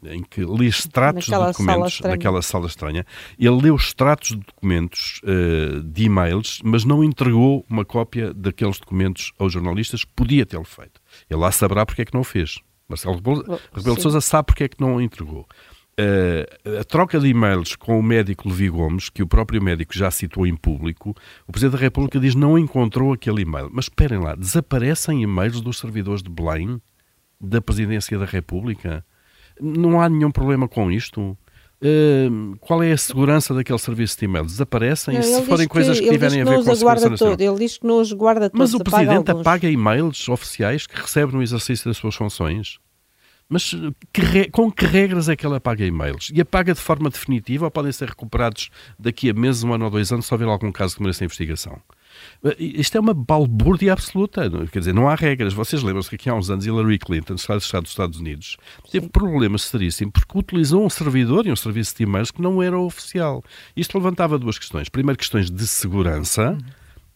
em 0.05 0.23
que 0.23 0.45
lê 0.45 0.67
extratos 0.67 1.29
naquela 1.29 1.47
de 1.47 1.53
documentos 1.53 1.99
sala 1.99 2.11
naquela 2.11 2.43
sala 2.43 2.67
estranha. 2.67 3.07
Ele 3.39 3.63
leu 3.63 3.77
extratos 3.77 4.31
de 4.31 4.37
documentos 4.37 5.21
uh, 5.25 5.83
de 5.83 6.05
e-mails, 6.05 6.61
mas 6.65 6.85
não 6.85 7.05
entregou 7.05 7.65
uma 7.69 7.85
cópia 7.85 8.33
daqueles 8.33 8.79
documentos 8.79 9.33
aos 9.39 9.53
jornalistas. 9.53 10.05
Podia 10.05 10.47
tê-lo 10.47 10.65
feito. 10.65 11.01
Ele 11.29 11.41
lá 11.41 11.53
saberá 11.53 11.85
porque 11.85 12.03
é 12.03 12.05
que 12.05 12.15
não 12.15 12.23
o 12.23 12.25
fez. 12.25 12.61
Marcelo 12.89 13.15
Rebelo, 13.17 13.61
Rebelo 13.73 13.97
de 13.97 14.03
Sousa 14.03 14.21
sabe 14.21 14.47
porque 14.47 14.65
é 14.65 14.69
que 14.69 14.81
não 14.81 14.97
o 14.97 15.01
entregou. 15.01 15.47
Uh, 16.01 16.79
a 16.79 16.85
troca 16.85 17.21
de 17.21 17.29
e-mails 17.29 17.77
com 17.77 17.99
o 17.99 18.03
médico 18.03 18.49
Levi 18.49 18.71
Gomes, 18.71 19.11
que 19.11 19.23
o 19.23 19.27
próprio 19.27 19.63
médico 19.63 19.93
já 19.93 20.11
citou 20.11 20.47
em 20.47 20.57
público, 20.57 21.15
o 21.47 21.53
Presidente 21.53 21.73
da 21.73 21.79
República 21.79 22.19
diz 22.19 22.35
não 22.35 22.59
encontrou 22.59 23.13
aquele 23.13 23.43
e-mail. 23.43 23.69
Mas 23.71 23.87
esperem 23.87 24.19
lá, 24.19 24.35
desaparecem 24.35 25.23
e-mails 25.23 25.61
dos 25.61 25.79
servidores 25.79 26.23
de 26.23 26.31
Belém, 26.31 26.81
da 27.41 27.61
Presidência 27.61 28.19
da 28.19 28.25
República? 28.25 29.05
Não 29.61 30.01
há 30.01 30.09
nenhum 30.09 30.31
problema 30.31 30.67
com 30.67 30.91
isto? 30.91 31.37
Uh, 31.83 32.57
qual 32.61 32.83
é 32.83 32.93
a 32.93 32.97
segurança 32.97 33.53
daquele 33.53 33.79
serviço 33.79 34.19
de 34.19 34.25
e-mail? 34.27 34.45
Desaparecem? 34.45 35.15
Não, 35.15 35.23
se 35.23 35.43
forem 35.43 35.67
coisas 35.67 35.99
que, 35.99 36.07
que 36.07 36.13
tiverem 36.13 36.43
a 36.43 36.45
ver 36.45 36.65
com 36.65 36.71
a 36.71 36.77
segurança 36.77 37.17
todo. 37.17 37.41
Ele 37.41 37.59
diz 37.59 37.79
que 37.79 37.87
não 37.87 38.01
os 38.01 38.13
guarda 38.13 38.49
todos. 38.49 38.59
Mas 38.59 38.75
o 38.75 38.85
Presidente 38.85 39.31
apaga, 39.31 39.41
apaga 39.41 39.69
e-mails 39.69 40.29
oficiais 40.29 40.87
que 40.87 40.99
recebe 40.99 41.33
no 41.35 41.43
exercício 41.43 41.87
das 41.87 41.97
suas 41.97 42.15
funções? 42.15 42.79
Mas 43.51 43.75
que, 44.13 44.49
com 44.51 44.71
que 44.71 44.87
regras 44.87 45.29
é 45.29 45.35
que 45.35 45.45
ela 45.45 45.57
apaga 45.57 45.85
e-mails? 45.85 46.31
E 46.33 46.41
apaga 46.41 46.73
de 46.73 46.81
forma 46.81 47.11
definitiva 47.11 47.65
ou 47.65 47.71
podem 47.71 47.91
ser 47.91 48.11
recuperados 48.11 48.71
daqui 48.97 49.29
a 49.29 49.35
meses, 49.35 49.65
um 49.65 49.75
ano 49.75 49.87
ou 49.87 49.91
dois 49.91 50.13
anos, 50.13 50.27
se 50.27 50.33
houver 50.33 50.47
algum 50.47 50.71
caso 50.71 50.95
que 50.95 51.03
mereça 51.03 51.25
investigação? 51.25 51.83
Eh, 52.45 52.57
isto 52.59 52.97
é 52.97 53.01
uma 53.01 53.13
balbúrdia 53.13 53.93
absoluta. 53.93 54.49
Quer 54.71 54.79
dizer, 54.79 54.95
não 54.95 55.09
há 55.09 55.17
regras. 55.17 55.53
Vocês 55.53 55.83
lembram-se 55.83 56.09
que 56.09 56.15
aqui 56.15 56.31
há 56.31 56.35
uns 56.35 56.49
anos 56.49 56.65
Hillary 56.65 56.99
Clinton, 56.99 57.35
Estado 57.35 57.59
dos 57.59 57.91
Estados 57.91 58.21
Unidos, 58.21 58.57
teve 58.89 59.09
problemas 59.09 59.63
seríssimos 59.63 60.13
porque 60.13 60.39
utilizou 60.39 60.87
um 60.87 60.91
servidor 60.91 61.45
e 61.45 61.51
um 61.51 61.57
serviço 61.57 61.97
de 61.97 62.05
e-mails 62.05 62.31
que 62.31 62.41
não 62.41 62.63
era 62.63 62.79
oficial. 62.79 63.43
Isto 63.77 63.99
levantava 63.99 64.39
duas 64.39 64.61
questões. 64.61 64.89
Primeiro, 64.89 65.19
questões 65.19 65.51
de 65.51 65.67
segurança, 65.67 66.57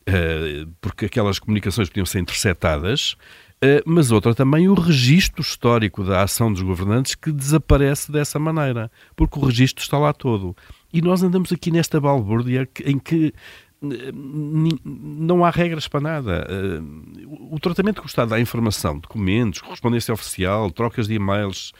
uhum. 0.09 0.73
porque 0.81 1.07
aquelas 1.07 1.39
comunicações 1.39 1.89
podiam 1.89 2.07
ser 2.07 2.19
interceptadas 2.19 3.17
eh, 3.54 3.54
mas 3.87 4.11
outra 4.11 4.35
também 4.35 4.69
o 4.69 4.75
registro 4.75 5.43
histórico 5.43 6.05
da 6.05 6.23
ação 6.23 6.53
dos 6.53 6.63
governantes 6.63 7.15
que 7.15 7.33
desaparece 7.33 8.11
dessa 8.11 8.39
maneira, 8.39 8.91
porque 9.17 9.39
o 9.39 9.45
registro 9.45 9.83
está 9.83 9.99
lá 9.99 10.13
todo. 10.13 10.57
E 10.93 11.01
nós 11.01 11.23
andamos 11.23 11.53
aqui 11.53 11.71
nesta 11.71 12.01
balbúrdia 12.01 12.69
em 12.85 12.99
que 12.99 13.33
eh, 13.83 14.13
não 14.15 15.45
há 15.45 15.51
regras 15.51 15.89
para 15.89 16.01
nada. 16.01 16.47
Eh, 16.49 16.81
o 17.51 17.59
tratamento 17.59 18.01
que 18.01 18.07
o 18.07 18.09
Estado 18.09 18.31
dá 18.31 18.37
à 18.37 18.41
informação, 18.41 18.99
documentos, 18.99 19.61
correspondência 19.61 20.13
oficial, 20.13 20.71
trocas 20.71 21.09
de 21.09 21.15
e-mails, 21.15 21.73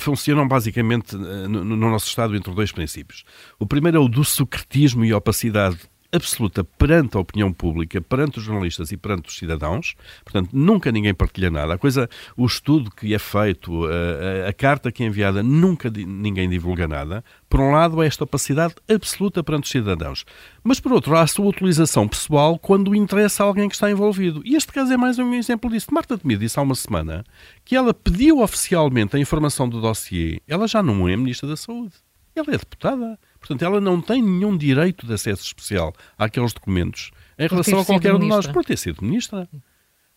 funcionam 0.00 0.48
basicamente 0.48 1.14
no 1.16 1.76
nosso 1.76 2.08
Estado 2.08 2.34
entre 2.34 2.52
dois 2.52 2.72
princípios. 2.72 3.24
O 3.58 3.66
primeiro 3.66 3.98
é 3.98 4.00
o 4.00 4.08
do 4.08 4.24
secretismo 4.24 5.04
e 5.04 5.14
opacidade 5.14 5.78
absoluta 6.12 6.62
perante 6.62 7.16
a 7.16 7.20
opinião 7.20 7.52
pública, 7.52 8.00
perante 8.00 8.38
os 8.38 8.44
jornalistas 8.44 8.92
e 8.92 8.96
perante 8.96 9.28
os 9.28 9.36
cidadãos. 9.36 9.94
Portanto, 10.22 10.50
nunca 10.52 10.92
ninguém 10.92 11.14
partilha 11.14 11.50
nada. 11.50 11.74
A 11.74 11.78
coisa, 11.78 12.08
o 12.36 12.44
estudo 12.44 12.90
que 12.90 13.14
é 13.14 13.18
feito, 13.18 13.86
a, 13.86 14.46
a, 14.46 14.48
a 14.50 14.52
carta 14.52 14.92
que 14.92 15.02
é 15.02 15.06
enviada, 15.06 15.42
nunca 15.42 15.90
ninguém 15.90 16.48
divulga 16.48 16.86
nada. 16.86 17.24
Por 17.48 17.60
um 17.60 17.70
lado, 17.70 18.00
há 18.00 18.06
esta 18.06 18.24
opacidade 18.24 18.74
absoluta 18.88 19.42
perante 19.42 19.64
os 19.64 19.70
cidadãos. 19.70 20.24
Mas, 20.62 20.78
por 20.78 20.92
outro, 20.92 21.16
há 21.16 21.22
a 21.22 21.26
sua 21.26 21.46
utilização 21.46 22.06
pessoal 22.06 22.58
quando 22.58 22.94
interessa 22.94 23.42
alguém 23.42 23.68
que 23.68 23.74
está 23.74 23.90
envolvido. 23.90 24.42
E 24.44 24.54
este 24.54 24.72
caso 24.72 24.92
é 24.92 24.96
mais 24.96 25.18
um 25.18 25.32
exemplo 25.34 25.70
disso. 25.70 25.92
Marta 25.92 26.18
Temido 26.18 26.40
disse 26.40 26.58
há 26.58 26.62
uma 26.62 26.74
semana 26.74 27.24
que 27.64 27.74
ela 27.74 27.94
pediu 27.94 28.40
oficialmente 28.40 29.16
a 29.16 29.18
informação 29.18 29.68
do 29.68 29.80
dossiê. 29.80 30.40
Ela 30.46 30.68
já 30.68 30.82
não 30.82 31.08
é 31.08 31.16
Ministra 31.16 31.48
da 31.48 31.56
Saúde. 31.56 31.94
Ela 32.34 32.48
é 32.48 32.58
deputada. 32.58 33.18
Portanto, 33.42 33.62
ela 33.62 33.80
não 33.80 34.00
tem 34.00 34.22
nenhum 34.22 34.56
direito 34.56 35.04
de 35.04 35.12
acesso 35.12 35.42
especial 35.42 35.92
àqueles 36.16 36.52
documentos 36.52 37.10
em 37.36 37.48
relação 37.48 37.80
a 37.80 37.84
qualquer 37.84 38.14
um 38.14 38.20
de 38.20 38.28
nós, 38.28 38.46
por 38.46 38.64
ter 38.64 38.78
sido 38.78 39.02
ministra. 39.02 39.48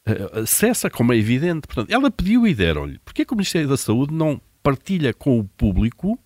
Uh, 0.07 0.45
cessa, 0.45 0.87
como 0.87 1.11
é 1.11 1.17
evidente. 1.17 1.65
Portanto, 1.65 1.89
ela 1.89 2.11
pediu 2.11 2.45
e 2.45 2.53
deram-lhe. 2.53 2.99
Porquê 2.99 3.25
que 3.25 3.33
o 3.33 3.35
Ministério 3.35 3.67
da 3.67 3.75
Saúde 3.75 4.13
não 4.13 4.39
partilha 4.61 5.11
com 5.11 5.39
o 5.39 5.43
público 5.43 6.19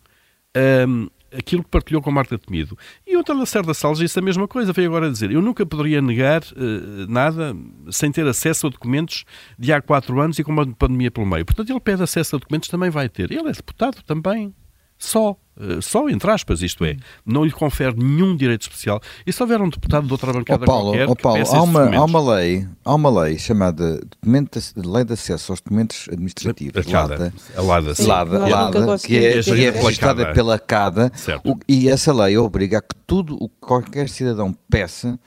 um, 0.88 1.08
aquilo 1.38 1.63
que 1.63 1.70
partilhou 1.70 2.01
com 2.01 2.12
Marta 2.12 2.38
Temido. 2.38 2.77
E 3.08 3.15
outra 3.15 3.34
Lacerda 3.34 3.74
Salles 3.74 4.00
disse 4.00 4.20
a 4.20 4.22
mesma 4.22 4.48
coisa, 4.48 4.74
veio 4.74 4.89
agora 4.89 5.10
dizer, 5.10 5.32
eu 5.32 5.41
nunca 5.41 5.65
poderia 5.65 6.01
negar 6.01 6.41
uh, 6.41 7.08
nada 7.08 7.56
sem 7.89 8.12
ter 8.12 8.27
acesso 8.27 8.68
a 8.68 8.70
documentos 8.70 9.24
de 9.58 9.72
há 9.72 9.82
quatro 9.82 10.20
anos 10.20 10.38
e 10.39 10.44
com 10.44 10.51
uma 10.51 10.68
pandemia 10.68 11.12
pelo 11.12 11.25
meio. 11.25 11.46
Portanto, 11.46 11.70
ele 11.70 11.79
pede 11.79 12.03
acesso 12.03 12.36
a 12.36 12.39
documentos, 12.39 12.68
também 12.68 12.89
vai 12.89 13.08
ter. 13.08 13.32
Ele 13.32 13.48
é 13.48 13.51
deputado 13.53 14.03
também. 14.03 14.53
Só. 15.00 15.38
Eh, 15.60 15.79
só 15.82 16.10
entre 16.10 16.29
aspas, 16.29 16.62
isto 16.62 16.86
é, 16.86 16.96
não 17.25 17.44
lhe 17.44 17.51
confere 17.51 17.96
nenhum 17.98 18.36
direito 18.36 18.63
especial. 18.63 19.01
E 19.25 19.32
se 19.32 19.41
houver 19.41 19.62
um 19.62 19.70
deputado 19.70 20.06
de 20.06 20.12
outra 20.12 20.32
bancada 20.32 20.63
oh, 20.63 20.68
Paulo, 20.68 20.91
qualquer 20.91 21.10
oh, 21.10 21.15
Paulo, 21.15 21.44
há 21.50 21.62
uma, 21.63 21.96
há 21.96 22.03
uma 22.03 22.36
lei, 22.36 22.68
há 22.84 22.96
uma 22.96 23.24
lei 23.24 23.39
chamada 23.39 24.00
documento, 24.00 24.60
Lei 24.75 25.03
de 25.06 25.13
Acesso 25.13 25.53
aos 25.53 25.62
Documentos 25.62 26.08
Administrativos, 26.10 26.94
a 26.94 27.01
LADA, 27.01 27.34
a 27.56 27.62
LADA, 27.62 27.96
sim. 27.96 28.06
LADA, 28.06 28.39
LADA 28.39 28.98
que 29.00 29.18
é, 29.18 29.41
que 29.41 29.65
é 29.65 29.72
registrada 29.72 30.34
pela 30.34 30.60
CADA, 30.60 31.12
o, 31.46 31.58
e 31.68 31.89
essa 31.89 32.13
lei 32.13 32.38
obriga 32.38 32.79
a 32.79 32.82
que 32.82 32.96
tudo 33.08 33.36
o 33.36 33.50
que 33.50 33.56
qualquer 33.60 34.10
cidadão 34.10 34.53
peça 34.70 35.20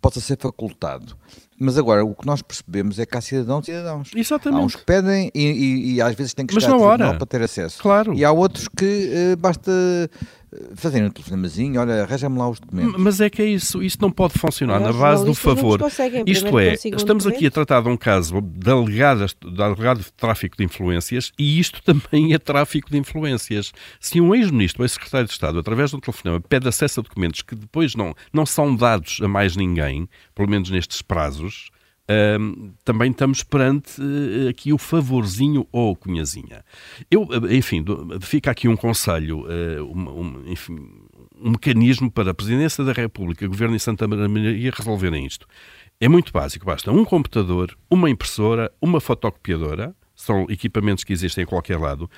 possa 0.00 0.20
ser 0.20 0.38
facultado. 0.38 1.16
Mas 1.58 1.78
agora, 1.78 2.04
o 2.04 2.14
que 2.14 2.26
nós 2.26 2.42
percebemos 2.42 2.98
é 2.98 3.06
que 3.06 3.16
há 3.16 3.20
cidadãos 3.20 3.66
e 3.66 3.72
cidadãos. 3.72 4.10
Exatamente. 4.14 4.60
Há 4.60 4.64
uns 4.64 4.76
que 4.76 4.84
pedem 4.84 5.30
e, 5.34 5.42
e, 5.42 5.94
e 5.94 6.00
às 6.02 6.14
vezes 6.14 6.34
têm 6.34 6.46
que 6.46 6.54
chegar 6.54 6.74
a 6.74 6.78
tribunal 6.78 7.16
para 7.16 7.26
ter 7.26 7.42
acesso. 7.42 7.80
Claro. 7.80 8.12
E 8.14 8.24
há 8.24 8.30
outros 8.30 8.68
que 8.68 9.34
uh, 9.34 9.36
basta 9.36 9.72
fazerem 10.74 11.08
um 11.08 11.10
telefonemazinho, 11.10 11.80
olha, 11.80 12.02
arranja-me 12.02 12.38
lá 12.38 12.48
os 12.48 12.60
documentos. 12.60 12.94
Mas 12.98 13.20
é 13.20 13.28
que 13.28 13.42
é 13.42 13.46
isso, 13.46 13.82
isso 13.82 13.98
não 14.00 14.10
pode 14.10 14.38
funcionar 14.38 14.80
na 14.80 14.92
base 14.92 15.24
do 15.24 15.34
favor. 15.34 15.80
Isto 16.26 16.58
é, 16.58 16.74
estamos 16.74 17.26
aqui 17.26 17.46
a 17.46 17.50
tratar 17.50 17.82
de 17.82 17.88
um 17.88 17.96
caso 17.96 18.40
de, 18.40 18.70
alegadas, 18.70 19.34
de 19.40 19.62
alegado 19.62 20.04
tráfico 20.16 20.56
de 20.56 20.64
influências 20.64 21.32
e 21.38 21.58
isto 21.58 21.82
também 21.82 22.32
é 22.32 22.38
tráfico 22.38 22.90
de 22.90 22.98
influências. 22.98 23.72
Se 24.00 24.20
um 24.20 24.34
ex-ministro 24.34 24.82
ou 24.82 24.84
ex-secretário 24.84 25.26
de 25.26 25.32
Estado, 25.32 25.58
através 25.58 25.90
de 25.90 25.96
um 25.96 26.00
telefonema, 26.00 26.40
pede 26.40 26.68
acesso 26.68 27.00
a 27.00 27.02
documentos 27.02 27.42
que 27.42 27.54
depois 27.54 27.94
não, 27.94 28.14
não 28.32 28.46
são 28.46 28.74
dados 28.74 29.20
a 29.22 29.28
mais 29.28 29.56
ninguém, 29.56 30.08
pelo 30.34 30.48
menos 30.48 30.70
nestes 30.70 31.02
prazos, 31.02 31.70
Também 32.84 33.10
estamos 33.10 33.42
perante 33.42 34.00
uh, 34.00 34.48
aqui 34.48 34.72
o 34.72 34.78
favorzinho 34.78 35.66
ou 35.72 35.92
a 35.92 35.96
cunhazinha. 35.96 36.64
Eu, 37.10 37.22
uh, 37.22 37.52
enfim, 37.52 37.82
do, 37.82 38.20
fica 38.20 38.50
aqui 38.50 38.68
um 38.68 38.76
conselho, 38.76 39.44
eh, 39.50 39.82
um, 39.82 40.20
um, 40.20 40.42
enfim, 40.46 40.88
um 41.40 41.50
mecanismo 41.50 42.10
para 42.10 42.30
a 42.30 42.34
Presidência 42.34 42.84
da 42.84 42.92
República, 42.92 43.46
Governo 43.46 43.74
e 43.74 43.80
Santa 43.80 44.06
Maria 44.06 44.70
resolverem 44.70 45.26
isto. 45.26 45.46
É 46.00 46.08
muito 46.08 46.32
básico, 46.32 46.66
basta 46.66 46.92
um 46.92 47.04
computador, 47.04 47.76
uma 47.90 48.08
impressora, 48.08 48.70
uma 48.80 49.00
fotocopiadora, 49.00 49.94
são 50.14 50.46
equipamentos 50.48 51.04
que 51.04 51.12
existem 51.12 51.42
em 51.42 51.46
qualquer 51.46 51.78
lado, 51.78 52.08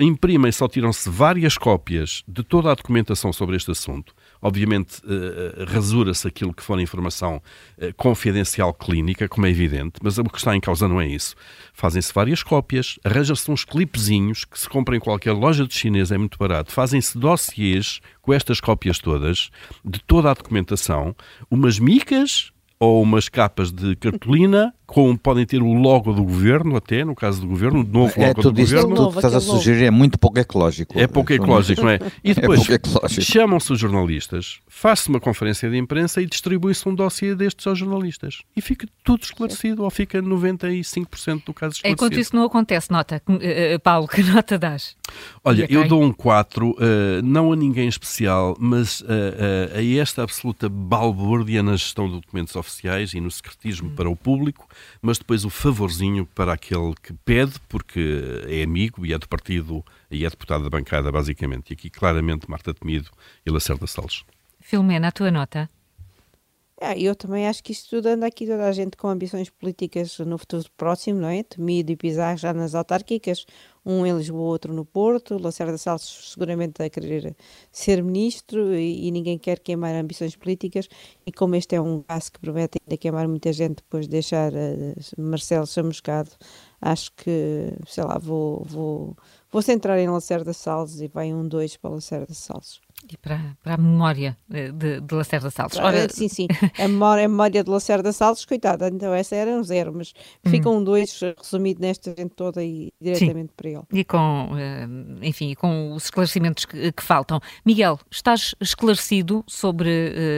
imprimem, 0.00 0.50
só 0.50 0.68
tiram-se 0.68 1.08
várias 1.10 1.58
cópias 1.58 2.22
de 2.26 2.42
toda 2.42 2.70
a 2.70 2.74
documentação 2.74 3.32
sobre 3.32 3.56
este 3.56 3.70
assunto. 3.70 4.14
Obviamente, 4.40 5.00
uh, 5.04 5.64
rasura-se 5.66 6.26
aquilo 6.26 6.52
que 6.52 6.62
for 6.62 6.78
informação 6.80 7.42
uh, 7.78 7.94
confidencial 7.96 8.72
clínica, 8.72 9.28
como 9.28 9.46
é 9.46 9.50
evidente, 9.50 9.94
mas 10.02 10.18
o 10.18 10.24
que 10.24 10.38
está 10.38 10.54
em 10.54 10.60
causa 10.60 10.88
não 10.88 11.00
é 11.00 11.06
isso. 11.06 11.34
Fazem-se 11.72 12.12
várias 12.12 12.42
cópias, 12.42 12.98
arranjam-se 13.04 13.50
uns 13.50 13.64
clipezinhos 13.64 14.44
que 14.44 14.58
se 14.58 14.68
compram 14.68 14.96
em 14.96 15.00
qualquer 15.00 15.32
loja 15.32 15.66
de 15.66 15.74
chinês, 15.74 16.10
é 16.12 16.18
muito 16.18 16.38
barato. 16.38 16.72
Fazem-se 16.72 17.18
dossiês 17.18 18.00
com 18.20 18.32
estas 18.32 18.60
cópias 18.60 18.98
todas, 18.98 19.50
de 19.84 20.00
toda 20.00 20.30
a 20.30 20.34
documentação, 20.34 21.14
umas 21.50 21.78
micas 21.78 22.52
ou 22.78 23.02
umas 23.02 23.28
capas 23.28 23.72
de 23.72 23.96
cartolina 23.96 24.72
com, 24.86 25.16
podem 25.16 25.44
ter 25.44 25.60
o 25.60 25.72
logo 25.72 26.12
do 26.12 26.22
governo, 26.22 26.76
até, 26.76 27.04
no 27.04 27.14
caso 27.14 27.40
do 27.40 27.48
governo, 27.48 27.80
o 27.80 27.84
novo 27.84 28.12
é, 28.16 28.28
logo 28.28 28.42
do 28.42 28.52
governo. 28.52 28.94
Tudo 28.94 29.10
que 29.10 29.16
estás 29.18 29.34
a 29.34 29.40
sugerir 29.40 29.84
é 29.84 29.90
muito 29.90 30.18
pouco 30.18 30.38
ecológico. 30.38 30.96
É 30.98 31.06
pouco 31.06 31.32
ecológico, 31.32 31.82
não 31.82 31.90
é? 31.90 31.98
E 32.22 32.30
é 32.32 32.34
depois 32.34 32.62
é 32.70 33.20
chamam-se 33.20 33.72
os 33.72 33.80
jornalistas, 33.80 34.60
faz-se 34.68 35.08
uma 35.08 35.18
conferência 35.18 35.68
de 35.68 35.76
imprensa 35.76 36.22
e 36.22 36.26
distribui-se 36.26 36.88
um 36.88 36.94
dossiê 36.94 37.34
destes 37.34 37.66
aos 37.66 37.78
jornalistas. 37.78 38.42
E 38.56 38.60
fica 38.60 38.86
tudo 39.02 39.24
esclarecido, 39.24 39.82
ou 39.82 39.90
fica 39.90 40.22
95% 40.22 41.44
do 41.44 41.52
caso 41.52 41.74
esclarecido. 41.74 41.88
Enquanto 41.88 42.18
isso 42.18 42.36
não 42.36 42.44
acontece, 42.44 42.90
nota, 42.90 43.20
uh, 43.28 43.80
Paulo, 43.80 44.06
que 44.08 44.22
nota 44.22 44.56
dás? 44.56 44.96
Olha, 45.42 45.66
eu 45.68 45.88
dou 45.88 46.02
um 46.02 46.12
4, 46.12 46.70
uh, 46.70 46.76
não 47.24 47.52
a 47.52 47.56
ninguém 47.56 47.88
especial, 47.88 48.56
mas 48.58 49.00
uh, 49.00 49.06
a 49.74 50.00
esta 50.00 50.22
absoluta 50.22 50.68
balbúrdia 50.68 51.62
na 51.62 51.72
gestão 51.72 52.06
de 52.06 52.20
documentos 52.20 52.56
oficiais 52.66 53.14
e 53.14 53.20
no 53.20 53.30
secretismo 53.30 53.88
hum. 53.88 53.94
para 53.94 54.10
o 54.10 54.16
público, 54.16 54.68
mas 55.00 55.18
depois 55.18 55.44
o 55.44 55.50
favorzinho 55.50 56.26
para 56.26 56.52
aquele 56.52 56.94
que 57.02 57.12
pede, 57.24 57.54
porque 57.68 58.44
é 58.48 58.62
amigo 58.62 59.06
e 59.06 59.12
é 59.12 59.18
do 59.18 59.28
partido 59.28 59.84
e 60.10 60.24
é 60.24 60.30
deputado 60.30 60.64
da 60.64 60.70
bancada, 60.70 61.10
basicamente. 61.10 61.70
E 61.70 61.72
aqui, 61.74 61.88
claramente, 61.88 62.50
Marta 62.50 62.74
Temido 62.74 63.10
e 63.44 63.50
Lacerda 63.50 63.86
Salles. 63.86 64.24
Filomena, 64.60 65.08
a 65.08 65.12
tua 65.12 65.30
nota? 65.30 65.70
Ah, 66.78 66.94
eu 66.96 67.16
também 67.16 67.48
acho 67.48 67.64
que 67.64 67.72
isto 67.72 67.88
tudo 67.88 68.06
anda 68.06 68.26
aqui 68.26 68.46
toda 68.46 68.66
a 68.68 68.72
gente 68.72 68.98
com 68.98 69.08
ambições 69.08 69.48
políticas 69.48 70.18
no 70.18 70.36
futuro 70.36 70.64
próximo, 70.76 71.18
não 71.20 71.28
é? 71.28 71.42
Temido 71.42 71.90
e 71.90 71.96
Pizarro 71.96 72.36
já 72.36 72.52
nas 72.52 72.74
autárquicas, 72.74 73.46
um 73.84 74.04
em 74.04 74.14
Lisboa, 74.14 74.42
outro 74.42 74.74
no 74.74 74.84
Porto, 74.84 75.38
Lacerda 75.40 75.78
Salles 75.78 76.02
seguramente 76.02 76.82
a 76.82 76.90
querer 76.90 77.34
ser 77.72 78.02
ministro 78.02 78.74
e, 78.74 79.06
e, 79.06 79.10
ninguém 79.10 79.38
quer 79.38 79.58
queimar 79.60 79.94
ambições 79.94 80.36
políticas 80.36 80.86
e 81.24 81.32
como 81.32 81.54
este 81.56 81.76
é 81.76 81.80
um 81.80 82.02
caso 82.02 82.32
que 82.32 82.40
promete 82.40 82.78
ainda 82.82 82.96
queimar 82.98 83.26
muita 83.26 83.52
gente 83.54 83.76
depois 83.76 84.04
de 84.04 84.10
deixar 84.10 84.52
uh, 84.52 84.94
Marcelo 85.16 85.66
chamuscado, 85.66 86.30
acho 86.80 87.10
que, 87.12 87.72
sei 87.86 88.04
lá, 88.04 88.18
vou, 88.18 88.62
vou, 88.64 89.16
vou 89.50 89.62
centrar 89.62 89.98
em 89.98 90.10
Lacerda 90.10 90.52
Salles 90.52 91.00
e 91.00 91.08
vai 91.08 91.32
um 91.32 91.48
dois 91.48 91.74
para 91.76 91.90
Lacerda 91.90 92.34
Salles. 92.34 92.85
E 93.08 93.16
para, 93.16 93.56
para 93.62 93.74
a 93.74 93.76
memória 93.76 94.36
eh, 94.52 94.72
de, 94.72 95.00
de 95.00 95.14
Lacerda 95.14 95.50
Salles. 95.50 95.76
Ora... 95.76 96.08
Sim, 96.08 96.28
sim. 96.28 96.48
A 96.78 96.88
memória, 96.88 97.24
a 97.24 97.28
memória 97.28 97.62
de 97.62 97.70
Lacerda 97.70 98.12
Salles, 98.12 98.44
coitada, 98.44 98.88
então 98.88 99.14
essa 99.14 99.36
era 99.36 99.50
um 99.52 99.62
zero, 99.62 99.92
mas 99.94 100.12
hum. 100.44 100.50
fica 100.50 100.68
um 100.68 100.82
dois 100.82 101.20
resumido 101.38 101.80
nesta 101.80 102.12
gente 102.16 102.34
toda 102.34 102.64
e 102.64 102.92
diretamente 103.00 103.50
sim. 103.50 103.54
para 103.56 103.70
ele. 103.70 103.82
E 103.92 104.04
com, 104.04 104.50
eh, 104.58 104.88
enfim, 105.22 105.54
com 105.54 105.92
os 105.92 106.04
esclarecimentos 106.04 106.64
que, 106.64 106.90
que 106.90 107.02
faltam. 107.02 107.40
Miguel, 107.64 107.98
estás 108.10 108.54
esclarecido 108.60 109.44
sobre 109.46 109.90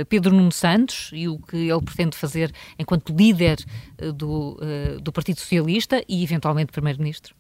uh, 0.02 0.06
Pedro 0.06 0.34
Nuno 0.34 0.52
Santos 0.52 1.10
e 1.14 1.26
o 1.28 1.38
que 1.38 1.56
ele 1.56 1.82
pretende 1.82 2.16
fazer 2.16 2.52
enquanto 2.78 3.14
líder 3.14 3.58
do, 4.14 4.58
do 5.00 5.12
Partido 5.12 5.40
Socialista 5.40 6.02
e 6.08 6.22
eventualmente 6.22 6.72
Primeiro-Ministro? 6.72 7.34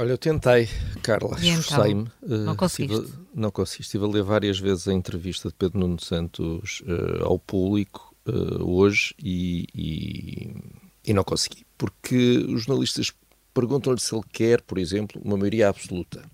Olha, 0.00 0.12
eu 0.12 0.16
tentei, 0.16 0.66
Carla, 1.02 1.36
então, 1.38 1.60
esforcei-me. 1.60 2.10
Não 2.26 2.56
conseguiste? 2.56 3.04
Estive, 3.04 3.18
não 3.34 3.50
consegui. 3.50 3.82
Estive 3.82 4.04
a 4.06 4.08
ler 4.08 4.22
várias 4.22 4.58
vezes 4.58 4.88
a 4.88 4.94
entrevista 4.94 5.50
de 5.50 5.54
Pedro 5.54 5.78
Nuno 5.78 6.00
Santos 6.00 6.80
uh, 6.86 7.22
ao 7.24 7.38
público 7.38 8.16
uh, 8.26 8.64
hoje 8.64 9.14
e, 9.22 9.66
e, 9.74 10.56
e, 11.04 11.12
não 11.12 11.22
consegui. 11.22 11.66
Porque 11.76 12.38
os 12.48 12.62
jornalistas 12.62 13.12
perguntam-lhe 13.52 14.00
se 14.00 14.14
ele 14.14 14.24
quer, 14.32 14.62
por 14.62 14.78
exemplo, 14.78 15.20
uma 15.22 15.36
maioria 15.36 15.68
absoluta. 15.68 16.24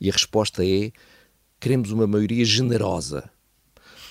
E 0.00 0.10
a 0.10 0.12
resposta 0.12 0.66
é: 0.66 0.90
queremos 1.60 1.92
uma 1.92 2.08
maioria 2.08 2.44
generosa. 2.44 3.30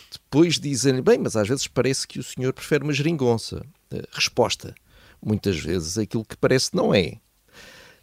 Depois 0.10 0.58
dizem-lhe, 0.58 1.02
bem, 1.02 1.18
mas 1.18 1.36
às 1.36 1.50
vezes 1.50 1.68
parece 1.68 2.08
que 2.08 2.20
o 2.20 2.24
senhor 2.24 2.54
prefere 2.54 2.86
uma 2.86 2.94
geringonça. 2.94 3.66
Uh, 3.92 4.08
resposta: 4.14 4.74
muitas 5.22 5.60
vezes 5.60 5.98
aquilo 5.98 6.24
que 6.24 6.38
parece 6.38 6.74
não 6.74 6.96
é. 6.96 7.20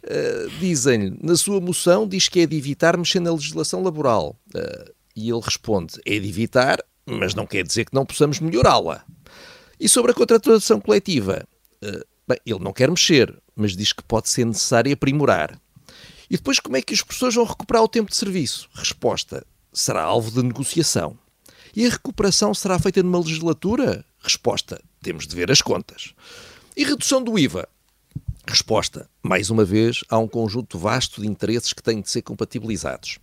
Uh, 0.05 0.49
dizem-lhe, 0.59 1.17
na 1.19 1.35
sua 1.35 1.59
moção 1.59 2.07
diz 2.07 2.29
que 2.29 2.41
é 2.41 2.45
de 2.45 2.55
evitar 2.55 2.95
mexer 2.95 3.19
na 3.19 3.31
legislação 3.31 3.81
laboral. 3.81 4.39
Uh, 4.55 4.93
e 5.15 5.29
ele 5.29 5.41
responde, 5.41 5.99
é 6.05 6.19
de 6.19 6.29
evitar, 6.29 6.79
mas 7.05 7.33
não 7.33 7.47
quer 7.47 7.63
dizer 7.63 7.85
que 7.85 7.93
não 7.93 8.05
possamos 8.05 8.39
melhorá-la. 8.39 9.03
E 9.79 9.89
sobre 9.89 10.11
a 10.11 10.13
contratação 10.13 10.79
coletiva, 10.79 11.47
uh, 11.83 12.05
bem, 12.27 12.37
ele 12.45 12.59
não 12.59 12.71
quer 12.71 12.89
mexer, 12.89 13.35
mas 13.55 13.75
diz 13.75 13.93
que 13.93 14.03
pode 14.03 14.29
ser 14.29 14.45
necessário 14.45 14.93
aprimorar. 14.93 15.59
E 16.29 16.35
depois 16.35 16.59
como 16.59 16.77
é 16.77 16.81
que 16.81 16.93
as 16.93 17.01
pessoas 17.01 17.33
vão 17.33 17.45
recuperar 17.45 17.83
o 17.83 17.87
tempo 17.87 18.11
de 18.11 18.15
serviço? 18.15 18.69
Resposta, 18.73 19.45
será 19.73 20.03
alvo 20.03 20.31
de 20.31 20.43
negociação. 20.43 21.17
E 21.75 21.85
a 21.85 21.89
recuperação 21.89 22.53
será 22.53 22.77
feita 22.79 23.01
numa 23.01 23.19
legislatura? 23.19 24.05
Resposta, 24.19 24.81
temos 25.01 25.27
de 25.27 25.35
ver 25.35 25.51
as 25.51 25.61
contas. 25.61 26.13
E 26.75 26.83
redução 26.83 27.23
do 27.23 27.37
IVA? 27.37 27.67
Resposta: 28.47 29.09
mais 29.23 29.49
uma 29.49 29.65
vez, 29.65 30.03
há 30.09 30.17
um 30.17 30.27
conjunto 30.27 30.77
vasto 30.77 31.21
de 31.21 31.27
interesses 31.27 31.73
que 31.73 31.81
têm 31.81 32.01
de 32.01 32.09
ser 32.09 32.21
compatibilizados. 32.21 33.17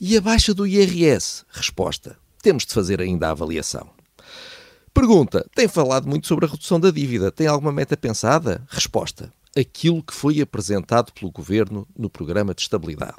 E 0.00 0.16
a 0.16 0.20
baixa 0.20 0.52
do 0.52 0.66
IRS? 0.66 1.44
Resposta: 1.50 2.16
temos 2.42 2.66
de 2.66 2.74
fazer 2.74 3.00
ainda 3.00 3.28
a 3.28 3.30
avaliação. 3.30 3.88
Pergunta: 4.92 5.48
tem 5.54 5.66
falado 5.66 6.08
muito 6.08 6.26
sobre 6.26 6.44
a 6.44 6.48
redução 6.48 6.78
da 6.78 6.90
dívida. 6.90 7.32
Tem 7.32 7.46
alguma 7.46 7.72
meta 7.72 7.96
pensada? 7.96 8.62
Resposta: 8.68 9.32
aquilo 9.56 10.02
que 10.02 10.14
foi 10.14 10.40
apresentado 10.40 11.12
pelo 11.12 11.32
governo 11.32 11.86
no 11.96 12.10
programa 12.10 12.54
de 12.54 12.62
estabilidade 12.62 13.16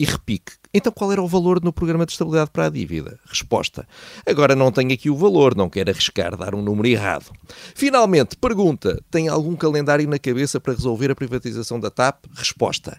e 0.00 0.04
repique. 0.06 0.52
Então 0.72 0.90
qual 0.90 1.12
era 1.12 1.20
o 1.20 1.28
valor 1.28 1.62
no 1.62 1.74
programa 1.74 2.06
de 2.06 2.12
estabilidade 2.12 2.50
para 2.50 2.66
a 2.66 2.70
dívida? 2.70 3.20
Resposta. 3.26 3.86
Agora 4.26 4.56
não 4.56 4.72
tenho 4.72 4.94
aqui 4.94 5.10
o 5.10 5.16
valor, 5.16 5.54
não 5.54 5.68
quero 5.68 5.90
arriscar 5.90 6.34
dar 6.38 6.54
um 6.54 6.62
número 6.62 6.88
errado. 6.88 7.30
Finalmente, 7.74 8.34
pergunta. 8.34 8.98
Tem 9.10 9.28
algum 9.28 9.54
calendário 9.54 10.08
na 10.08 10.18
cabeça 10.18 10.58
para 10.58 10.72
resolver 10.72 11.10
a 11.10 11.14
privatização 11.14 11.78
da 11.78 11.90
TAP? 11.90 12.24
Resposta. 12.34 12.98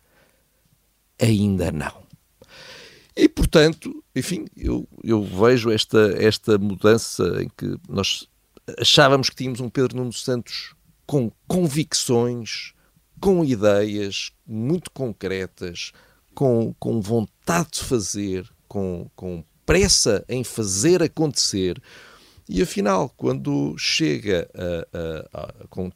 Ainda 1.19 1.71
não. 1.71 2.03
E, 3.17 3.27
portanto, 3.27 4.03
enfim, 4.15 4.45
eu, 4.55 4.87
eu 5.03 5.23
vejo 5.23 5.71
esta, 5.71 6.13
esta 6.19 6.59
mudança 6.59 7.41
em 7.41 7.49
que 7.57 7.77
nós 7.89 8.27
achávamos 8.79 9.27
que 9.27 9.37
tínhamos 9.37 9.59
um 9.59 9.69
Pedro 9.69 9.97
Nuno 9.97 10.13
Santos 10.13 10.75
com 11.07 11.31
convicções, 11.47 12.73
com 13.19 13.43
ideias 13.43 14.31
muito 14.45 14.91
concretas, 14.91 15.91
com, 16.41 16.73
com 16.79 16.99
vontade 16.99 17.69
de 17.73 17.83
fazer, 17.83 18.49
com, 18.67 19.07
com 19.15 19.43
pressa 19.63 20.25
em 20.27 20.43
fazer 20.43 21.03
acontecer. 21.03 21.79
E 22.53 22.61
afinal, 22.61 23.09
quando 23.15 23.77
chega, 23.77 24.45
a, 24.53 25.37
a, 25.37 25.41
a, 25.41 25.53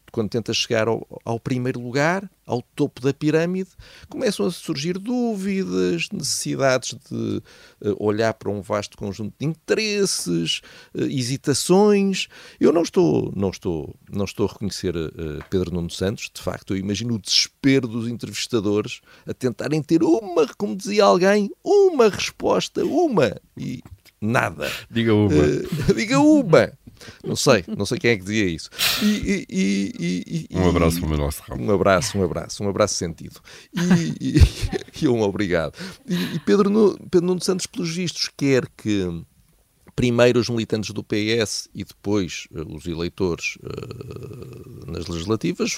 quando 0.10 0.30
tenta 0.30 0.54
chegar 0.54 0.88
ao, 0.88 1.06
ao, 1.26 1.38
primeiro 1.38 1.82
lugar, 1.82 2.32
ao 2.46 2.62
topo 2.62 3.02
da 3.02 3.14
pirâmide, 3.14 3.72
começam 4.08 4.46
a 4.46 4.52
surgir 4.52 4.98
dúvidas, 4.98 6.08
necessidades 6.14 6.98
de 7.12 7.44
uh, 7.82 7.98
olhar 8.00 8.34
para 8.36 8.50
um 8.50 8.62
vasto 8.62 8.98
conjunto 8.98 9.34
de 9.38 9.46
interesses, 9.46 10.62
uh, 10.94 11.04
hesitações. 11.04 12.30
Eu 12.58 12.72
não 12.72 12.84
estou, 12.84 13.34
não 13.36 13.50
estou, 13.50 13.94
não 14.10 14.24
estou 14.24 14.48
a 14.48 14.54
reconhecer 14.54 14.96
uh, 14.96 15.12
Pedro 15.50 15.74
Nuno 15.74 15.90
Santos. 15.90 16.32
De 16.34 16.42
facto, 16.42 16.74
eu 16.74 16.78
imagino 16.78 17.16
o 17.16 17.20
desespero 17.20 17.86
dos 17.86 18.08
entrevistadores 18.08 19.02
a 19.28 19.34
tentarem 19.34 19.84
ter 19.84 20.04
uma, 20.04 20.48
como 20.58 20.74
dizia 20.74 21.04
alguém, 21.04 21.52
uma 21.62 22.08
resposta, 22.08 22.86
uma. 22.86 23.36
E 23.58 23.84
nada. 24.22 24.72
Diga 24.90 25.14
uma. 25.14 25.34
Uh, 25.34 25.94
diga 25.96 26.20
uma. 26.20 26.72
Não 27.24 27.36
sei, 27.36 27.64
não 27.68 27.86
sei 27.86 28.00
quem 28.00 28.12
é 28.12 28.18
que 28.18 28.24
dizia 28.24 28.46
isso. 28.46 28.70
E, 29.04 29.46
e, 29.50 30.48
e, 30.50 30.58
um 30.58 30.70
abraço 30.70 30.98
para 30.98 31.08
o 31.08 31.10
Manuel 31.10 31.32
Serrão. 31.32 31.58
Um 31.60 31.72
abraço, 31.72 32.18
um 32.18 32.24
abraço, 32.24 32.64
um 32.64 32.70
abraço 32.70 32.96
sentido. 32.96 33.40
E, 34.22 35.08
um 35.08 35.22
obrigado. 35.22 35.74
E, 36.08 36.40
Pedro, 36.40 36.98
Pedro 37.12 37.28
Nuno 37.28 37.44
Santos, 37.44 37.66
pelos 37.68 37.94
vistos, 37.94 38.30
quer 38.36 38.68
que 38.78 39.24
primeiro 39.96 40.40
os 40.40 40.50
militantes 40.50 40.92
do 40.92 41.04
PS 41.04 41.70
e 41.74 41.84
depois 41.84 42.48
uh, 42.52 42.76
os 42.76 42.86
eleitores 42.86 43.58
uh, 43.58 44.92
nas 44.92 45.08
legislativas 45.08 45.78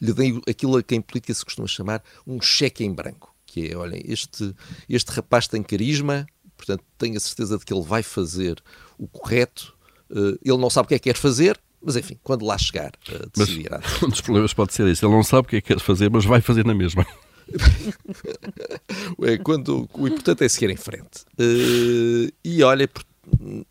lhe 0.00 0.12
deem 0.12 0.42
aquilo 0.48 0.76
a 0.76 0.82
quem 0.82 0.98
em 0.98 1.00
política 1.00 1.32
se 1.32 1.44
costuma 1.44 1.66
chamar 1.66 2.02
um 2.26 2.40
cheque 2.40 2.84
em 2.84 2.92
branco. 2.92 3.34
Que 3.46 3.70
é, 3.70 3.76
olhem, 3.76 4.02
este, 4.06 4.54
este 4.88 5.10
rapaz 5.10 5.46
tem 5.46 5.62
carisma, 5.62 6.26
Portanto, 6.64 6.84
tenho 6.96 7.16
a 7.16 7.20
certeza 7.20 7.58
de 7.58 7.64
que 7.64 7.74
ele 7.74 7.82
vai 7.82 8.02
fazer 8.02 8.62
o 8.96 9.08
correto. 9.08 9.74
Uh, 10.08 10.38
ele 10.44 10.58
não 10.58 10.70
sabe 10.70 10.86
o 10.86 10.88
que 10.88 10.94
é 10.94 10.98
que 10.98 11.10
quer 11.10 11.16
fazer, 11.16 11.58
mas 11.82 11.96
enfim, 11.96 12.16
quando 12.22 12.44
lá 12.44 12.56
chegar, 12.56 12.92
uh, 13.08 13.30
decidirá. 13.36 13.80
Mas, 13.82 14.02
um 14.02 14.08
dos 14.08 14.20
problemas 14.20 14.54
pode 14.54 14.72
ser 14.72 14.86
isso. 14.86 15.04
Ele 15.04 15.12
não 15.12 15.24
sabe 15.24 15.46
o 15.46 15.50
que 15.50 15.56
é 15.56 15.60
que 15.60 15.74
quer 15.74 15.80
fazer, 15.80 16.08
mas 16.08 16.24
vai 16.24 16.40
fazer 16.40 16.64
na 16.64 16.74
mesma. 16.74 17.04
é, 19.22 19.38
quando, 19.38 19.88
o 19.92 20.06
importante 20.06 20.44
é 20.44 20.48
seguir 20.48 20.70
em 20.70 20.76
frente. 20.76 21.24
Uh, 21.38 22.32
e 22.44 22.62
olha, 22.62 22.88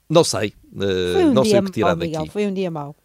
não 0.09 0.23
sei. 0.25 0.53
Uh, 0.73 1.29
um 1.29 1.33
não 1.33 1.45
sei 1.45 1.59
o 1.59 1.63
que 1.63 1.71
tirar 1.71 1.95
daqui. 1.95 2.29
foi 2.29 2.45
um 2.45 2.53
dia 2.53 2.69
mau. 2.69 2.95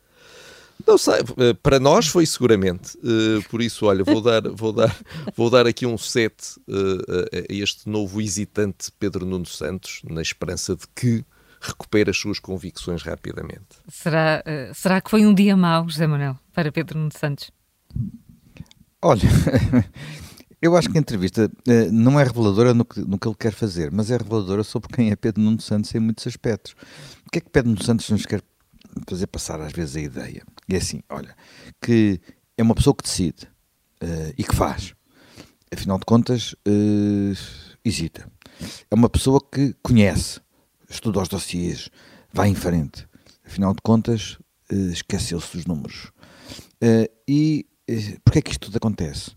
Não 0.84 0.98
sei, 0.98 1.20
eh, 1.38 1.54
para 1.62 1.80
nós 1.80 2.06
foi 2.06 2.26
seguramente. 2.26 2.96
Uh, 2.98 3.42
por 3.48 3.62
isso, 3.62 3.86
olha, 3.86 4.04
vou 4.04 4.20
dar, 4.20 4.42
vou 4.48 4.72
dar, 4.72 4.96
vou 5.36 5.50
dar 5.50 5.66
aqui 5.66 5.86
um 5.86 5.96
set 5.96 6.34
uh, 6.68 7.46
a 7.50 7.52
este 7.52 7.88
novo 7.88 8.20
hesitante 8.20 8.90
Pedro 8.98 9.24
Nuno 9.24 9.46
Santos, 9.46 10.00
na 10.04 10.20
esperança 10.20 10.76
de 10.76 10.86
que 10.94 11.24
recupere 11.60 12.10
as 12.10 12.16
suas 12.16 12.38
convicções 12.38 13.02
rapidamente. 13.02 13.78
Será, 13.88 14.44
uh, 14.46 14.74
será 14.74 15.00
que 15.00 15.10
foi 15.10 15.24
um 15.24 15.34
dia 15.34 15.56
mau, 15.56 15.88
José 15.88 16.06
Manuel, 16.06 16.38
para 16.52 16.70
Pedro 16.70 16.98
Nuno 16.98 17.12
Santos? 17.18 17.50
Olha, 19.00 19.28
eu 20.60 20.76
acho 20.76 20.90
que 20.90 20.98
a 20.98 21.00
entrevista 21.00 21.50
não 21.90 22.18
é 22.18 22.24
reveladora 22.24 22.74
no 22.74 22.84
que, 22.84 23.00
no 23.00 23.18
que 23.18 23.26
ele 23.26 23.36
quer 23.38 23.52
fazer, 23.52 23.90
mas 23.90 24.10
é 24.10 24.16
reveladora 24.16 24.62
sobre 24.62 24.88
quem 24.94 25.10
é 25.10 25.16
Pedro 25.16 25.42
Nuno 25.42 25.60
Santos 25.60 25.94
em 25.94 26.00
muitos 26.00 26.26
aspectos. 26.26 26.76
O 27.26 27.30
que 27.30 27.38
é 27.38 27.40
que 27.40 27.50
Pedro 27.50 27.70
Nuno 27.70 27.82
Santos 27.82 28.08
nos 28.10 28.26
quer 28.26 28.42
fazer 29.08 29.26
passar 29.26 29.60
às 29.60 29.72
vezes 29.72 29.96
a 29.96 30.00
ideia. 30.00 30.42
É 30.68 30.76
assim, 30.76 31.00
olha, 31.08 31.34
que 31.80 32.20
é 32.56 32.62
uma 32.62 32.74
pessoa 32.74 32.94
que 32.94 33.04
decide 33.04 33.44
uh, 34.02 34.34
e 34.36 34.42
que 34.42 34.54
faz. 34.54 34.94
Afinal 35.72 35.98
de 35.98 36.04
contas, 36.04 36.54
uh, 36.66 37.76
hesita. 37.84 38.30
É 38.90 38.94
uma 38.94 39.08
pessoa 39.08 39.40
que 39.40 39.74
conhece, 39.82 40.40
estuda 40.88 41.20
os 41.20 41.28
dossiês, 41.28 41.88
vai 42.32 42.48
em 42.48 42.54
frente. 42.54 43.06
Afinal 43.44 43.72
de 43.74 43.80
contas, 43.82 44.38
uh, 44.72 44.90
esqueceu-se 44.90 45.56
dos 45.56 45.66
números. 45.66 46.10
e 47.28 47.66
uh, 47.90 48.20
porquê 48.24 48.38
é 48.38 48.42
que 48.42 48.50
isto 48.50 48.66
tudo 48.66 48.76
acontece? 48.76 49.32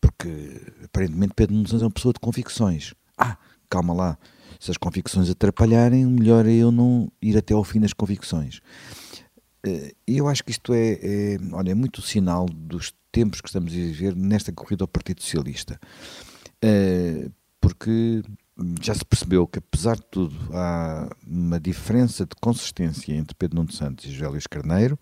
Porque 0.00 0.60
aparentemente 0.84 1.34
Pedro 1.34 1.54
Nunes 1.56 1.72
é 1.72 1.76
uma 1.76 1.90
pessoa 1.90 2.12
de 2.12 2.20
convicções. 2.20 2.94
Ah, 3.18 3.36
calma 3.68 3.94
lá, 3.94 4.18
se 4.60 4.70
as 4.70 4.76
convicções 4.76 5.28
atrapalharem, 5.28 6.06
melhor 6.06 6.46
é 6.46 6.52
eu 6.52 6.70
não 6.70 7.10
ir 7.20 7.36
até 7.36 7.54
ao 7.54 7.64
fim 7.64 7.80
das 7.80 7.92
convicções. 7.92 8.60
Eh, 9.64 9.94
e 10.06 10.18
eu 10.18 10.28
acho 10.28 10.44
que 10.44 10.50
isto 10.50 10.72
é, 10.74 10.92
é, 11.02 11.38
olha, 11.52 11.72
é 11.72 11.74
muito 11.74 12.02
sinal 12.02 12.46
dos 12.46 12.92
tempos 13.10 13.40
que 13.40 13.48
estamos 13.48 13.72
a 13.72 13.76
viver 13.76 14.14
nesta 14.14 14.52
corrida 14.52 14.84
ao 14.84 14.88
Partido 14.88 15.22
Socialista. 15.22 15.80
Eh, 16.62 17.30
porque 17.60 18.22
já 18.82 18.94
se 18.94 19.04
percebeu 19.04 19.46
que, 19.46 19.58
apesar 19.58 19.96
de 19.96 20.04
tudo, 20.10 20.34
há 20.52 21.08
uma 21.26 21.58
diferença 21.58 22.24
de 22.24 22.36
consistência 22.40 23.12
entre 23.14 23.34
Pedro 23.34 23.56
Nuno 23.56 23.72
Santos 23.72 24.04
e 24.04 24.12
José 24.12 24.28
Luís 24.28 24.46
Carneiro. 24.46 24.98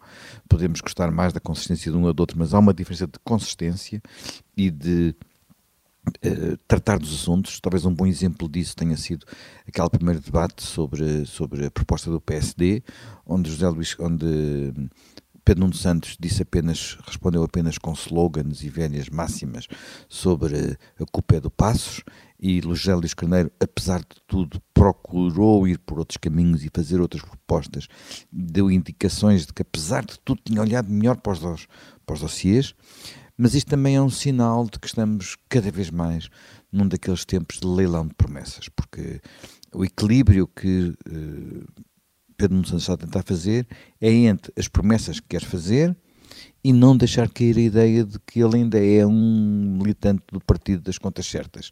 Podemos 0.49 0.81
gostar 0.81 1.11
mais 1.11 1.33
da 1.33 1.41
consistência 1.41 1.91
de 1.91 1.99
um 1.99 2.05
ou 2.05 2.15
do 2.15 2.21
outro, 2.21 2.39
mas 2.39 2.55
há 2.55 2.59
uma 2.59 2.73
diferença 2.73 3.07
de 3.07 3.19
consistência 3.25 4.01
e 4.57 4.71
de 4.71 5.15
Uh, 6.05 6.57
tratar 6.67 6.99
dos 6.99 7.15
assuntos. 7.15 7.61
Talvez 7.61 7.85
um 7.85 7.95
bom 7.95 8.07
exemplo 8.07 8.49
disso 8.49 8.75
tenha 8.75 8.97
sido 8.97 9.25
aquele 9.67 9.89
primeiro 9.89 10.21
debate 10.21 10.63
sobre, 10.63 11.25
sobre 11.27 11.67
a 11.67 11.71
proposta 11.71 12.11
do 12.11 12.21
PSD, 12.21 12.83
onde 13.25 13.49
José 13.49 13.69
Luís, 13.69 13.97
onde 14.01 14.73
Pedro 15.45 15.63
Nuno 15.63 15.75
Santos 15.75 16.17
disse 16.19 16.43
apenas, 16.43 16.99
respondeu 17.05 17.43
apenas 17.43 17.77
com 17.77 17.93
slogans 17.93 18.63
e 18.63 18.69
velhas 18.69 19.09
máximas 19.09 19.67
sobre 20.09 20.77
a 21.01 21.05
culpa 21.11 21.37
é 21.37 21.41
do 21.41 21.51
Passos 21.51 22.03
e 22.39 22.61
José 22.61 22.95
Luís 22.95 23.15
Carneiro, 23.15 23.51
apesar 23.61 24.01
de 24.01 24.21
tudo, 24.27 24.61
procurou 24.75 25.67
ir 25.67 25.79
por 25.79 25.99
outros 25.99 26.17
caminhos 26.17 26.65
e 26.65 26.71
fazer 26.73 27.01
outras 27.01 27.23
propostas, 27.23 27.89
deu 28.31 28.71
indicações 28.71 29.47
de 29.47 29.53
que 29.53 29.63
apesar 29.63 30.05
de 30.05 30.19
tudo 30.21 30.41
tinha 30.45 30.61
olhado 30.61 30.91
melhor 30.91 31.17
para 31.17 31.33
os, 31.33 31.67
para 32.05 32.15
os 32.15 32.21
dossiês. 32.21 32.75
Mas 33.37 33.55
isto 33.55 33.69
também 33.69 33.97
é 33.97 34.03
um 34.03 34.11
sinal 34.11 34.65
de 34.65 34.79
que 34.79 34.87
estamos 34.87 35.37
cada 35.49 35.71
vez 35.71 35.91
mais 35.91 36.29
num 36.71 36.87
daqueles 36.87 37.25
tempos 37.25 37.61
de 37.61 37.67
leilão 37.67 38.07
de 38.07 38.15
promessas, 38.15 38.69
porque 38.69 39.21
o 39.75 39.85
equilíbrio 39.85 40.47
que 40.47 40.95
uh, 41.09 41.85
Pedro 42.37 42.57
Nuno 42.57 42.77
está 42.77 42.95
a 42.95 42.97
tentar 42.97 43.23
fazer 43.23 43.67
é 44.01 44.11
entre 44.11 44.53
as 44.57 44.69
promessas 44.69 45.21
que 45.21 45.29
quer 45.29 45.45
fazer 45.45 45.97
e 46.65 46.73
não 46.73 46.97
deixar 46.97 47.29
cair 47.29 47.57
a 47.57 47.61
ideia 47.61 48.05
de 48.05 48.19
que 48.21 48.41
ele 48.41 48.57
ainda 48.57 48.79
é 48.79 49.05
um 49.05 49.79
militante 49.79 50.23
do 50.31 50.41
partido 50.41 50.83
das 50.83 50.97
contas 50.97 51.27
certas. 51.27 51.71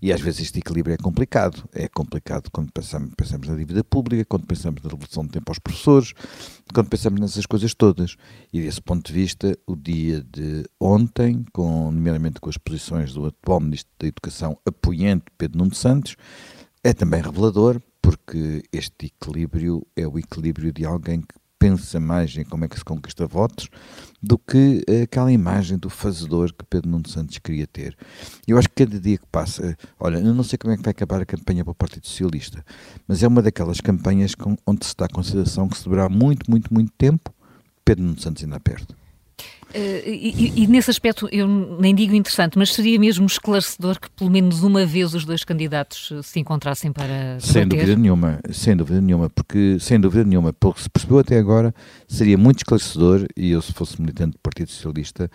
E 0.00 0.12
às 0.12 0.20
vezes 0.20 0.40
este 0.40 0.58
equilíbrio 0.58 0.94
é 0.94 0.96
complicado. 0.96 1.68
É 1.72 1.86
complicado 1.88 2.50
quando 2.50 2.72
pensamos, 2.72 3.12
pensamos 3.16 3.46
na 3.46 3.54
dívida 3.54 3.84
pública, 3.84 4.24
quando 4.24 4.46
pensamos 4.46 4.82
na 4.82 4.90
revolução 4.90 5.24
de 5.24 5.30
tempo 5.30 5.50
aos 5.50 5.58
professores, 5.60 6.12
quando 6.74 6.88
pensamos 6.88 7.20
nessas 7.20 7.46
coisas 7.46 7.72
todas. 7.72 8.16
E 8.52 8.60
desse 8.60 8.80
ponto 8.80 9.06
de 9.06 9.12
vista, 9.12 9.56
o 9.66 9.76
dia 9.76 10.22
de 10.22 10.64
ontem, 10.80 11.44
com, 11.52 11.92
nomeadamente 11.92 12.40
com 12.40 12.50
as 12.50 12.56
posições 12.56 13.12
do 13.12 13.26
atual 13.26 13.60
Ministro 13.60 13.92
da 13.98 14.08
Educação 14.08 14.58
apoiante 14.66 15.26
Pedro 15.38 15.58
Nuno 15.58 15.74
Santos, 15.74 16.16
é 16.82 16.92
também 16.92 17.22
revelador, 17.22 17.80
porque 18.00 18.64
este 18.72 19.06
equilíbrio 19.06 19.86
é 19.94 20.06
o 20.06 20.18
equilíbrio 20.18 20.72
de 20.72 20.84
alguém 20.84 21.20
que 21.20 21.41
pensa 21.62 22.00
mais 22.00 22.36
em 22.36 22.42
como 22.42 22.64
é 22.64 22.68
que 22.68 22.76
se 22.76 22.84
conquista 22.84 23.24
votos 23.24 23.68
do 24.20 24.36
que 24.36 24.84
aquela 25.04 25.30
imagem 25.30 25.78
do 25.78 25.88
fazedor 25.88 26.52
que 26.52 26.64
Pedro 26.64 26.90
Nuno 26.90 27.08
Santos 27.08 27.38
queria 27.38 27.68
ter. 27.68 27.96
Eu 28.48 28.58
acho 28.58 28.68
que 28.68 28.84
cada 28.84 28.98
dia 28.98 29.16
que 29.16 29.26
passa, 29.30 29.76
olha, 30.00 30.16
eu 30.18 30.34
não 30.34 30.42
sei 30.42 30.58
como 30.58 30.74
é 30.74 30.76
que 30.76 30.82
vai 30.82 30.90
acabar 30.90 31.22
a 31.22 31.24
campanha 31.24 31.64
para 31.64 31.70
o 31.70 31.74
Partido 31.74 32.04
Socialista, 32.04 32.64
mas 33.06 33.22
é 33.22 33.28
uma 33.28 33.40
daquelas 33.40 33.80
campanhas 33.80 34.34
onde 34.66 34.84
se 34.84 34.96
dá 34.96 35.04
a 35.04 35.08
consideração 35.08 35.68
que 35.68 35.78
se 35.78 35.84
deverá 35.84 36.08
muito, 36.08 36.50
muito, 36.50 36.74
muito 36.74 36.92
tempo 36.98 37.32
Pedro 37.84 38.02
Nuno 38.02 38.20
Santos 38.20 38.42
ainda 38.42 38.58
perto. 38.58 38.96
Uh, 39.74 40.04
e, 40.04 40.64
e, 40.64 40.66
nesse 40.66 40.90
aspecto, 40.90 41.26
eu 41.32 41.48
nem 41.48 41.94
digo 41.94 42.14
interessante, 42.14 42.58
mas 42.58 42.74
seria 42.74 42.98
mesmo 42.98 43.24
esclarecedor 43.24 43.98
que 43.98 44.10
pelo 44.10 44.30
menos 44.30 44.62
uma 44.62 44.84
vez 44.84 45.14
os 45.14 45.24
dois 45.24 45.44
candidatos 45.44 46.12
eh, 46.12 46.20
se 46.22 46.38
encontrassem 46.38 46.92
para 46.92 47.40
Sem 47.40 47.66
dúvida 47.66 47.96
nenhuma, 47.96 48.38
sem 48.52 48.76
dúvida 48.76 49.00
nenhuma, 49.00 49.30
porque 49.30 49.78
sem 49.80 49.98
dúvida 49.98 50.24
nenhuma, 50.24 50.52
pelo 50.52 50.74
que 50.74 50.82
se 50.82 50.90
percebeu 50.90 51.20
até 51.20 51.38
agora, 51.38 51.74
seria 52.06 52.36
muito 52.36 52.58
esclarecedor 52.58 53.26
e 53.34 53.50
eu, 53.52 53.62
se 53.62 53.72
fosse 53.72 53.98
militante 53.98 54.32
do 54.32 54.40
Partido 54.40 54.70
Socialista, 54.70 55.30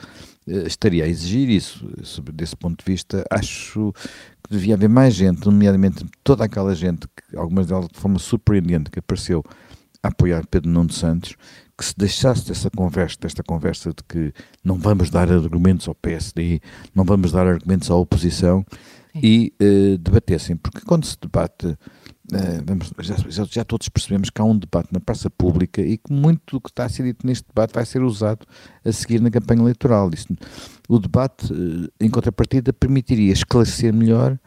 uh, 0.48 0.68
estaria 0.68 1.06
a 1.06 1.08
exigir 1.08 1.50
isso. 1.50 1.90
Sobre, 2.04 2.32
desse 2.32 2.56
ponto 2.56 2.78
de 2.78 2.92
vista, 2.92 3.26
acho 3.32 3.92
que 4.44 4.56
devia 4.56 4.76
haver 4.76 4.90
mais 4.90 5.16
gente, 5.16 5.44
nomeadamente 5.48 6.06
toda 6.24 6.46
aquela 6.46 6.76
gente, 6.76 7.08
que, 7.08 7.36
algumas 7.36 7.66
delas 7.66 7.88
de 7.92 8.00
forma 8.00 8.20
surpreendente, 8.20 8.92
que 8.92 9.00
apareceu 9.00 9.44
a 10.04 10.10
apoiar 10.10 10.46
Pedro 10.48 10.70
Nuno 10.70 10.92
Santos, 10.92 11.36
que 11.78 11.86
se 11.86 11.94
deixasse 11.96 12.48
dessa 12.48 12.70
conversa, 12.70 13.18
desta 13.22 13.44
conversa 13.44 13.90
de 13.90 14.04
que 14.08 14.34
não 14.64 14.78
vamos 14.78 15.10
dar 15.10 15.32
argumentos 15.32 15.88
ao 15.88 15.96
PSD, 15.96 16.60
não 16.96 17.04
vamos 17.04 17.32
dar 17.32 17.46
argumentos 17.48 17.92
à 17.92 17.96
oposição, 17.96 18.66
e 19.22 19.54
uh, 19.62 19.98
debatessem, 19.98 20.56
porque 20.56 20.82
quando 20.82 21.06
se 21.06 21.18
debate, 21.20 21.68
uh, 21.68 21.78
vamos, 22.66 22.92
já, 23.00 23.44
já, 23.46 23.64
todos 23.64 23.90
percebemos 23.90 24.30
que 24.30 24.42
há 24.42 24.44
um 24.44 24.58
debate 24.58 24.90
na 24.92 25.00
praça 25.00 25.30
pública 25.30 25.82
e 25.82 25.98
que 25.98 26.12
muito 26.12 26.56
do 26.56 26.62
que 26.62 26.70
está 26.70 26.86
a 26.86 26.90
ser 26.90 27.04
dito 27.04 27.26
neste 27.26 27.48
debate 27.48 27.74
vai 27.74 27.86
ser 27.86 28.02
usado 28.04 28.46
a 28.84 28.92
seguir 28.92 29.22
na 29.22 29.32
campanha 29.32 29.62
eleitoral. 29.62 30.10
Isso, 30.14 30.28
o 30.88 31.00
debate, 31.00 31.52
uh, 31.52 31.90
em 32.00 32.10
contrapartida, 32.10 32.72
permitiria 32.74 33.34
esclarecer 33.34 33.94
melhor 33.94 34.38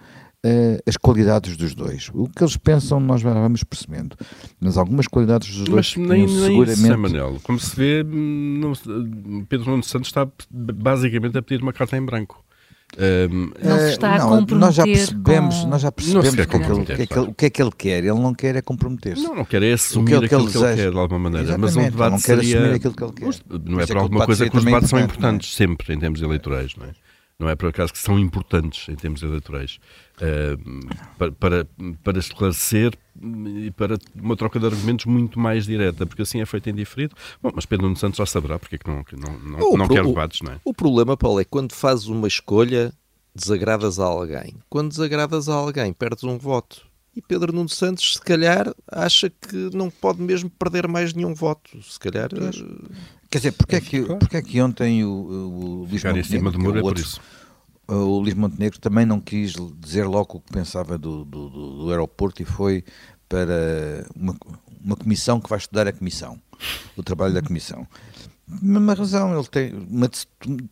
Uh, 0.42 0.80
as 0.86 0.96
qualidades 0.96 1.54
dos 1.54 1.74
dois. 1.74 2.10
O 2.14 2.26
que 2.26 2.42
eles 2.42 2.56
pensam, 2.56 2.98
nós 2.98 3.20
vamos 3.20 3.62
percebendo. 3.62 4.16
Mas 4.58 4.78
algumas 4.78 5.06
qualidades 5.06 5.48
dos 5.48 5.68
dois. 5.68 5.94
Mas 5.96 6.08
nem, 6.08 6.26
nem 6.26 6.28
seguramente... 6.28 6.80
isso, 6.80 6.98
Manuel. 6.98 7.40
Como 7.42 7.58
se 7.60 7.76
vê, 7.76 8.02
não, 8.02 8.72
Pedro 9.46 9.70
Nuno 9.70 9.82
Santos 9.82 10.08
está 10.08 10.26
basicamente 10.50 11.36
a 11.36 11.42
pedir 11.42 11.62
uma 11.62 11.74
carta 11.74 11.94
em 11.98 12.02
branco. 12.02 12.42
Um, 12.98 13.52
não 13.62 13.78
se 13.78 13.90
está 13.90 14.18
não, 14.18 14.34
a 14.34 14.38
comprometer 14.40 14.58
nós 14.58 14.74
já 14.74 14.82
percebemos, 14.82 15.54
com... 15.60 15.68
nós 15.68 15.82
já 15.82 15.92
percebemos 15.92 16.28
o 16.28 16.34
que, 16.34 16.40
é 16.40 16.46
que, 16.46 16.56
ele, 16.56 16.84
que, 16.84 16.92
é 16.92 17.06
que, 17.06 17.18
o 17.18 17.34
que 17.34 17.46
é 17.46 17.50
que 17.50 17.62
ele 17.62 17.70
quer. 17.76 17.98
Ele 17.98 18.18
não 18.18 18.34
quer 18.34 18.56
é 18.56 18.62
comprometer-se. 18.62 19.22
Não, 19.22 19.36
não 19.36 19.44
quer 19.44 19.62
é 19.62 19.72
assumir 19.74 20.16
o 20.16 20.20
que 20.20 20.24
aquilo 20.24 20.50
que 20.50 20.58
ele, 20.58 20.74
quer 20.74 20.90
de 20.90 20.98
alguma 20.98 21.20
maneira. 21.20 21.46
Exatamente, 21.46 21.74
mas 21.74 21.86
um 21.86 21.90
debate 21.90 22.10
não 22.10 22.18
quer 22.18 22.36
seria... 22.36 22.58
assumir 22.58 22.74
aquilo 22.74 22.94
que 22.94 23.04
ele 23.04 23.12
quer. 23.12 23.60
Não 23.64 23.80
é 23.80 23.86
para 23.86 24.00
alguma 24.00 24.26
coisa 24.26 24.50
que 24.50 24.56
os 24.56 24.64
debates 24.64 24.88
são 24.88 24.98
importantes, 24.98 25.52
é? 25.52 25.56
sempre, 25.56 25.94
em 25.94 25.98
termos 25.98 26.20
eleitorais, 26.22 26.74
não 26.76 26.86
é? 26.86 26.90
Não 27.40 27.48
é 27.48 27.56
por 27.56 27.70
acaso 27.70 27.90
que 27.90 27.98
são 27.98 28.18
importantes 28.18 28.86
em 28.90 28.94
termos 28.94 29.22
eleitorais. 29.22 29.78
Uh, 30.16 30.86
para, 31.16 31.32
para, 31.32 31.66
para 32.04 32.18
esclarecer 32.18 32.92
e 33.56 33.70
para 33.70 33.96
uma 34.14 34.36
troca 34.36 34.60
de 34.60 34.66
argumentos 34.66 35.06
muito 35.06 35.40
mais 35.40 35.64
direta, 35.64 36.04
porque 36.04 36.20
assim 36.20 36.42
é 36.42 36.44
feito 36.44 36.68
em 36.68 36.74
diferido. 36.74 37.16
Bom, 37.42 37.50
mas 37.54 37.64
Pedro 37.64 37.86
Nuno 37.86 37.96
Santos 37.96 38.18
já 38.18 38.26
saberá 38.26 38.58
porque 38.58 38.74
é 38.74 38.78
que 38.78 38.86
não, 38.86 39.02
não, 39.16 39.38
não, 39.38 39.76
não 39.78 39.88
quer 39.88 40.04
debates, 40.04 40.42
não 40.42 40.52
é? 40.52 40.60
O 40.62 40.74
problema, 40.74 41.16
Paulo, 41.16 41.40
é 41.40 41.44
quando 41.44 41.72
fazes 41.72 42.08
uma 42.08 42.28
escolha 42.28 42.92
desagradas 43.34 43.98
a 43.98 44.04
alguém. 44.04 44.56
Quando 44.68 44.90
desagradas 44.90 45.48
a 45.48 45.54
alguém, 45.54 45.94
perdes 45.94 46.24
um 46.24 46.36
voto. 46.36 46.82
E 47.16 47.22
Pedro 47.22 47.54
Nuno 47.54 47.70
Santos, 47.70 48.14
se 48.14 48.20
calhar, 48.20 48.72
acha 48.86 49.30
que 49.30 49.70
não 49.74 49.88
pode 49.88 50.20
mesmo 50.20 50.50
perder 50.50 50.86
mais 50.86 51.14
nenhum 51.14 51.34
voto. 51.34 51.82
Se 51.82 51.98
calhar. 51.98 52.28
Eh, 53.30 53.32
Quer 53.32 53.38
dizer, 53.38 53.52
porque 53.52 53.76
é 53.76 53.80
que, 53.80 54.02
porque 54.02 54.36
é 54.36 54.42
que 54.42 54.60
ontem 54.60 55.04
o, 55.04 55.10
o 55.10 55.74
Luís 55.84 56.02
Montenegro, 56.02 56.18
em 56.20 56.24
cima 56.24 56.50
de 56.50 56.58
Moura 56.58 56.80
é 56.80 56.82
por 56.82 56.98
isso. 56.98 57.20
O 57.86 58.18
Luís 58.20 58.34
Montenegro 58.34 58.78
também 58.78 59.04
não 59.06 59.20
quis 59.20 59.54
dizer 59.78 60.04
logo 60.06 60.38
o 60.38 60.40
que 60.40 60.52
pensava 60.52 60.96
do, 60.98 61.24
do, 61.24 61.48
do 61.84 61.90
aeroporto 61.90 62.42
e 62.42 62.44
foi 62.44 62.84
para 63.28 64.04
uma, 64.14 64.36
uma 64.84 64.96
comissão 64.96 65.40
que 65.40 65.48
vai 65.48 65.58
estudar 65.58 65.86
a 65.88 65.92
comissão, 65.92 66.40
o 66.96 67.02
trabalho 67.02 67.34
da 67.34 67.42
comissão. 67.42 67.86
Mesma 68.46 68.94
razão, 68.94 69.36
ele 69.36 69.46
tem 69.46 69.72
uma, 69.74 70.08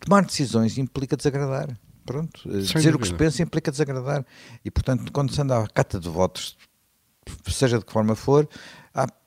tomar 0.00 0.24
decisões 0.24 0.78
implica 0.78 1.16
desagradar. 1.16 1.78
Pronto, 2.04 2.40
Sem 2.42 2.60
dizer 2.60 2.92
dúvida. 2.92 2.96
o 2.96 2.98
que 3.00 3.06
se 3.08 3.14
pensa 3.14 3.42
implica 3.42 3.70
desagradar. 3.70 4.24
E, 4.64 4.70
portanto, 4.70 5.12
quando 5.12 5.32
se 5.32 5.40
anda 5.40 5.62
à 5.62 5.66
cata 5.68 6.00
de 6.00 6.08
votos, 6.08 6.56
seja 7.46 7.78
de 7.78 7.84
que 7.84 7.92
forma 7.92 8.14
for, 8.14 8.48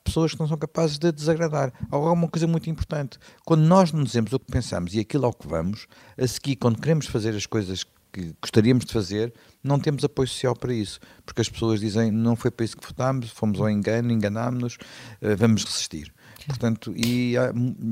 pessoas 0.03 0.33
que 0.33 0.39
não 0.39 0.47
são 0.47 0.57
capazes 0.57 0.97
de 0.97 1.11
desagradar. 1.11 1.73
Há 1.89 1.97
uma 1.97 2.27
coisa 2.27 2.47
muito 2.47 2.69
importante. 2.69 3.17
Quando 3.45 3.61
nós 3.61 3.91
não 3.91 4.03
dizemos 4.03 4.33
o 4.33 4.39
que 4.39 4.51
pensamos 4.51 4.93
e 4.93 4.99
aquilo 4.99 5.25
ao 5.25 5.33
que 5.33 5.47
vamos, 5.47 5.87
a 6.17 6.27
seguir, 6.27 6.55
quando 6.55 6.79
queremos 6.79 7.05
fazer 7.07 7.35
as 7.35 7.45
coisas 7.45 7.85
que 8.11 8.35
gostaríamos 8.41 8.85
de 8.85 8.91
fazer, 8.91 9.33
não 9.63 9.79
temos 9.79 10.03
apoio 10.03 10.27
social 10.27 10.55
para 10.55 10.73
isso. 10.73 10.99
Porque 11.25 11.41
as 11.41 11.49
pessoas 11.49 11.79
dizem, 11.79 12.11
não 12.11 12.35
foi 12.35 12.51
para 12.51 12.65
isso 12.65 12.77
que 12.77 12.85
votámos, 12.85 13.29
fomos 13.29 13.59
ao 13.59 13.69
engano, 13.69 14.11
enganámos-nos, 14.11 14.77
eh, 15.21 15.35
vamos 15.35 15.63
resistir. 15.63 16.13
Portanto, 16.45 16.93
e, 16.95 17.35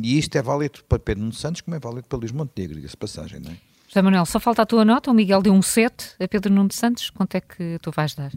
e, 0.01 0.17
isto 0.17 0.35
é 0.35 0.41
válido 0.41 0.83
para 0.89 0.99
Pedro 0.99 1.21
Nuno 1.21 1.33
Santos, 1.33 1.61
como 1.61 1.75
é 1.75 1.79
válido 1.79 2.07
para 2.07 2.17
Luís 2.17 2.31
Montenegro, 2.31 2.83
essa 2.83 2.97
passagem, 2.97 3.39
não 3.39 3.51
é? 3.51 3.57
José 3.87 4.01
Manuel, 4.01 4.25
só 4.25 4.39
falta 4.39 4.61
a 4.61 4.65
tua 4.65 4.85
nota. 4.85 5.09
O 5.09 5.13
Miguel 5.13 5.41
deu 5.41 5.53
um 5.53 5.63
7 5.63 6.15
a 6.19 6.27
Pedro 6.27 6.53
Nuno 6.53 6.71
Santos. 6.71 7.09
Quanto 7.09 7.35
é 7.35 7.41
que 7.41 7.79
tu 7.81 7.91
vais 7.91 8.13
dar? 8.13 8.31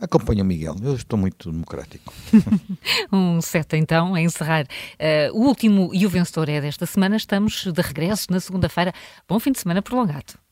Acompanha 0.00 0.42
o 0.42 0.46
Miguel, 0.46 0.76
eu 0.82 0.94
estou 0.94 1.18
muito 1.18 1.50
democrático. 1.50 2.12
um 3.12 3.40
7 3.40 3.76
então, 3.76 4.14
a 4.14 4.20
encerrar. 4.20 4.64
Uh, 4.64 5.38
o 5.38 5.46
último 5.46 5.90
e 5.92 6.04
o 6.04 6.10
vencedor 6.10 6.48
é 6.48 6.60
desta 6.60 6.84
semana. 6.84 7.16
Estamos 7.16 7.64
de 7.64 7.80
regresso 7.80 8.26
na 8.30 8.40
segunda-feira. 8.40 8.92
Bom 9.28 9.38
fim 9.38 9.52
de 9.52 9.60
semana 9.60 9.80
prolongado. 9.80 10.43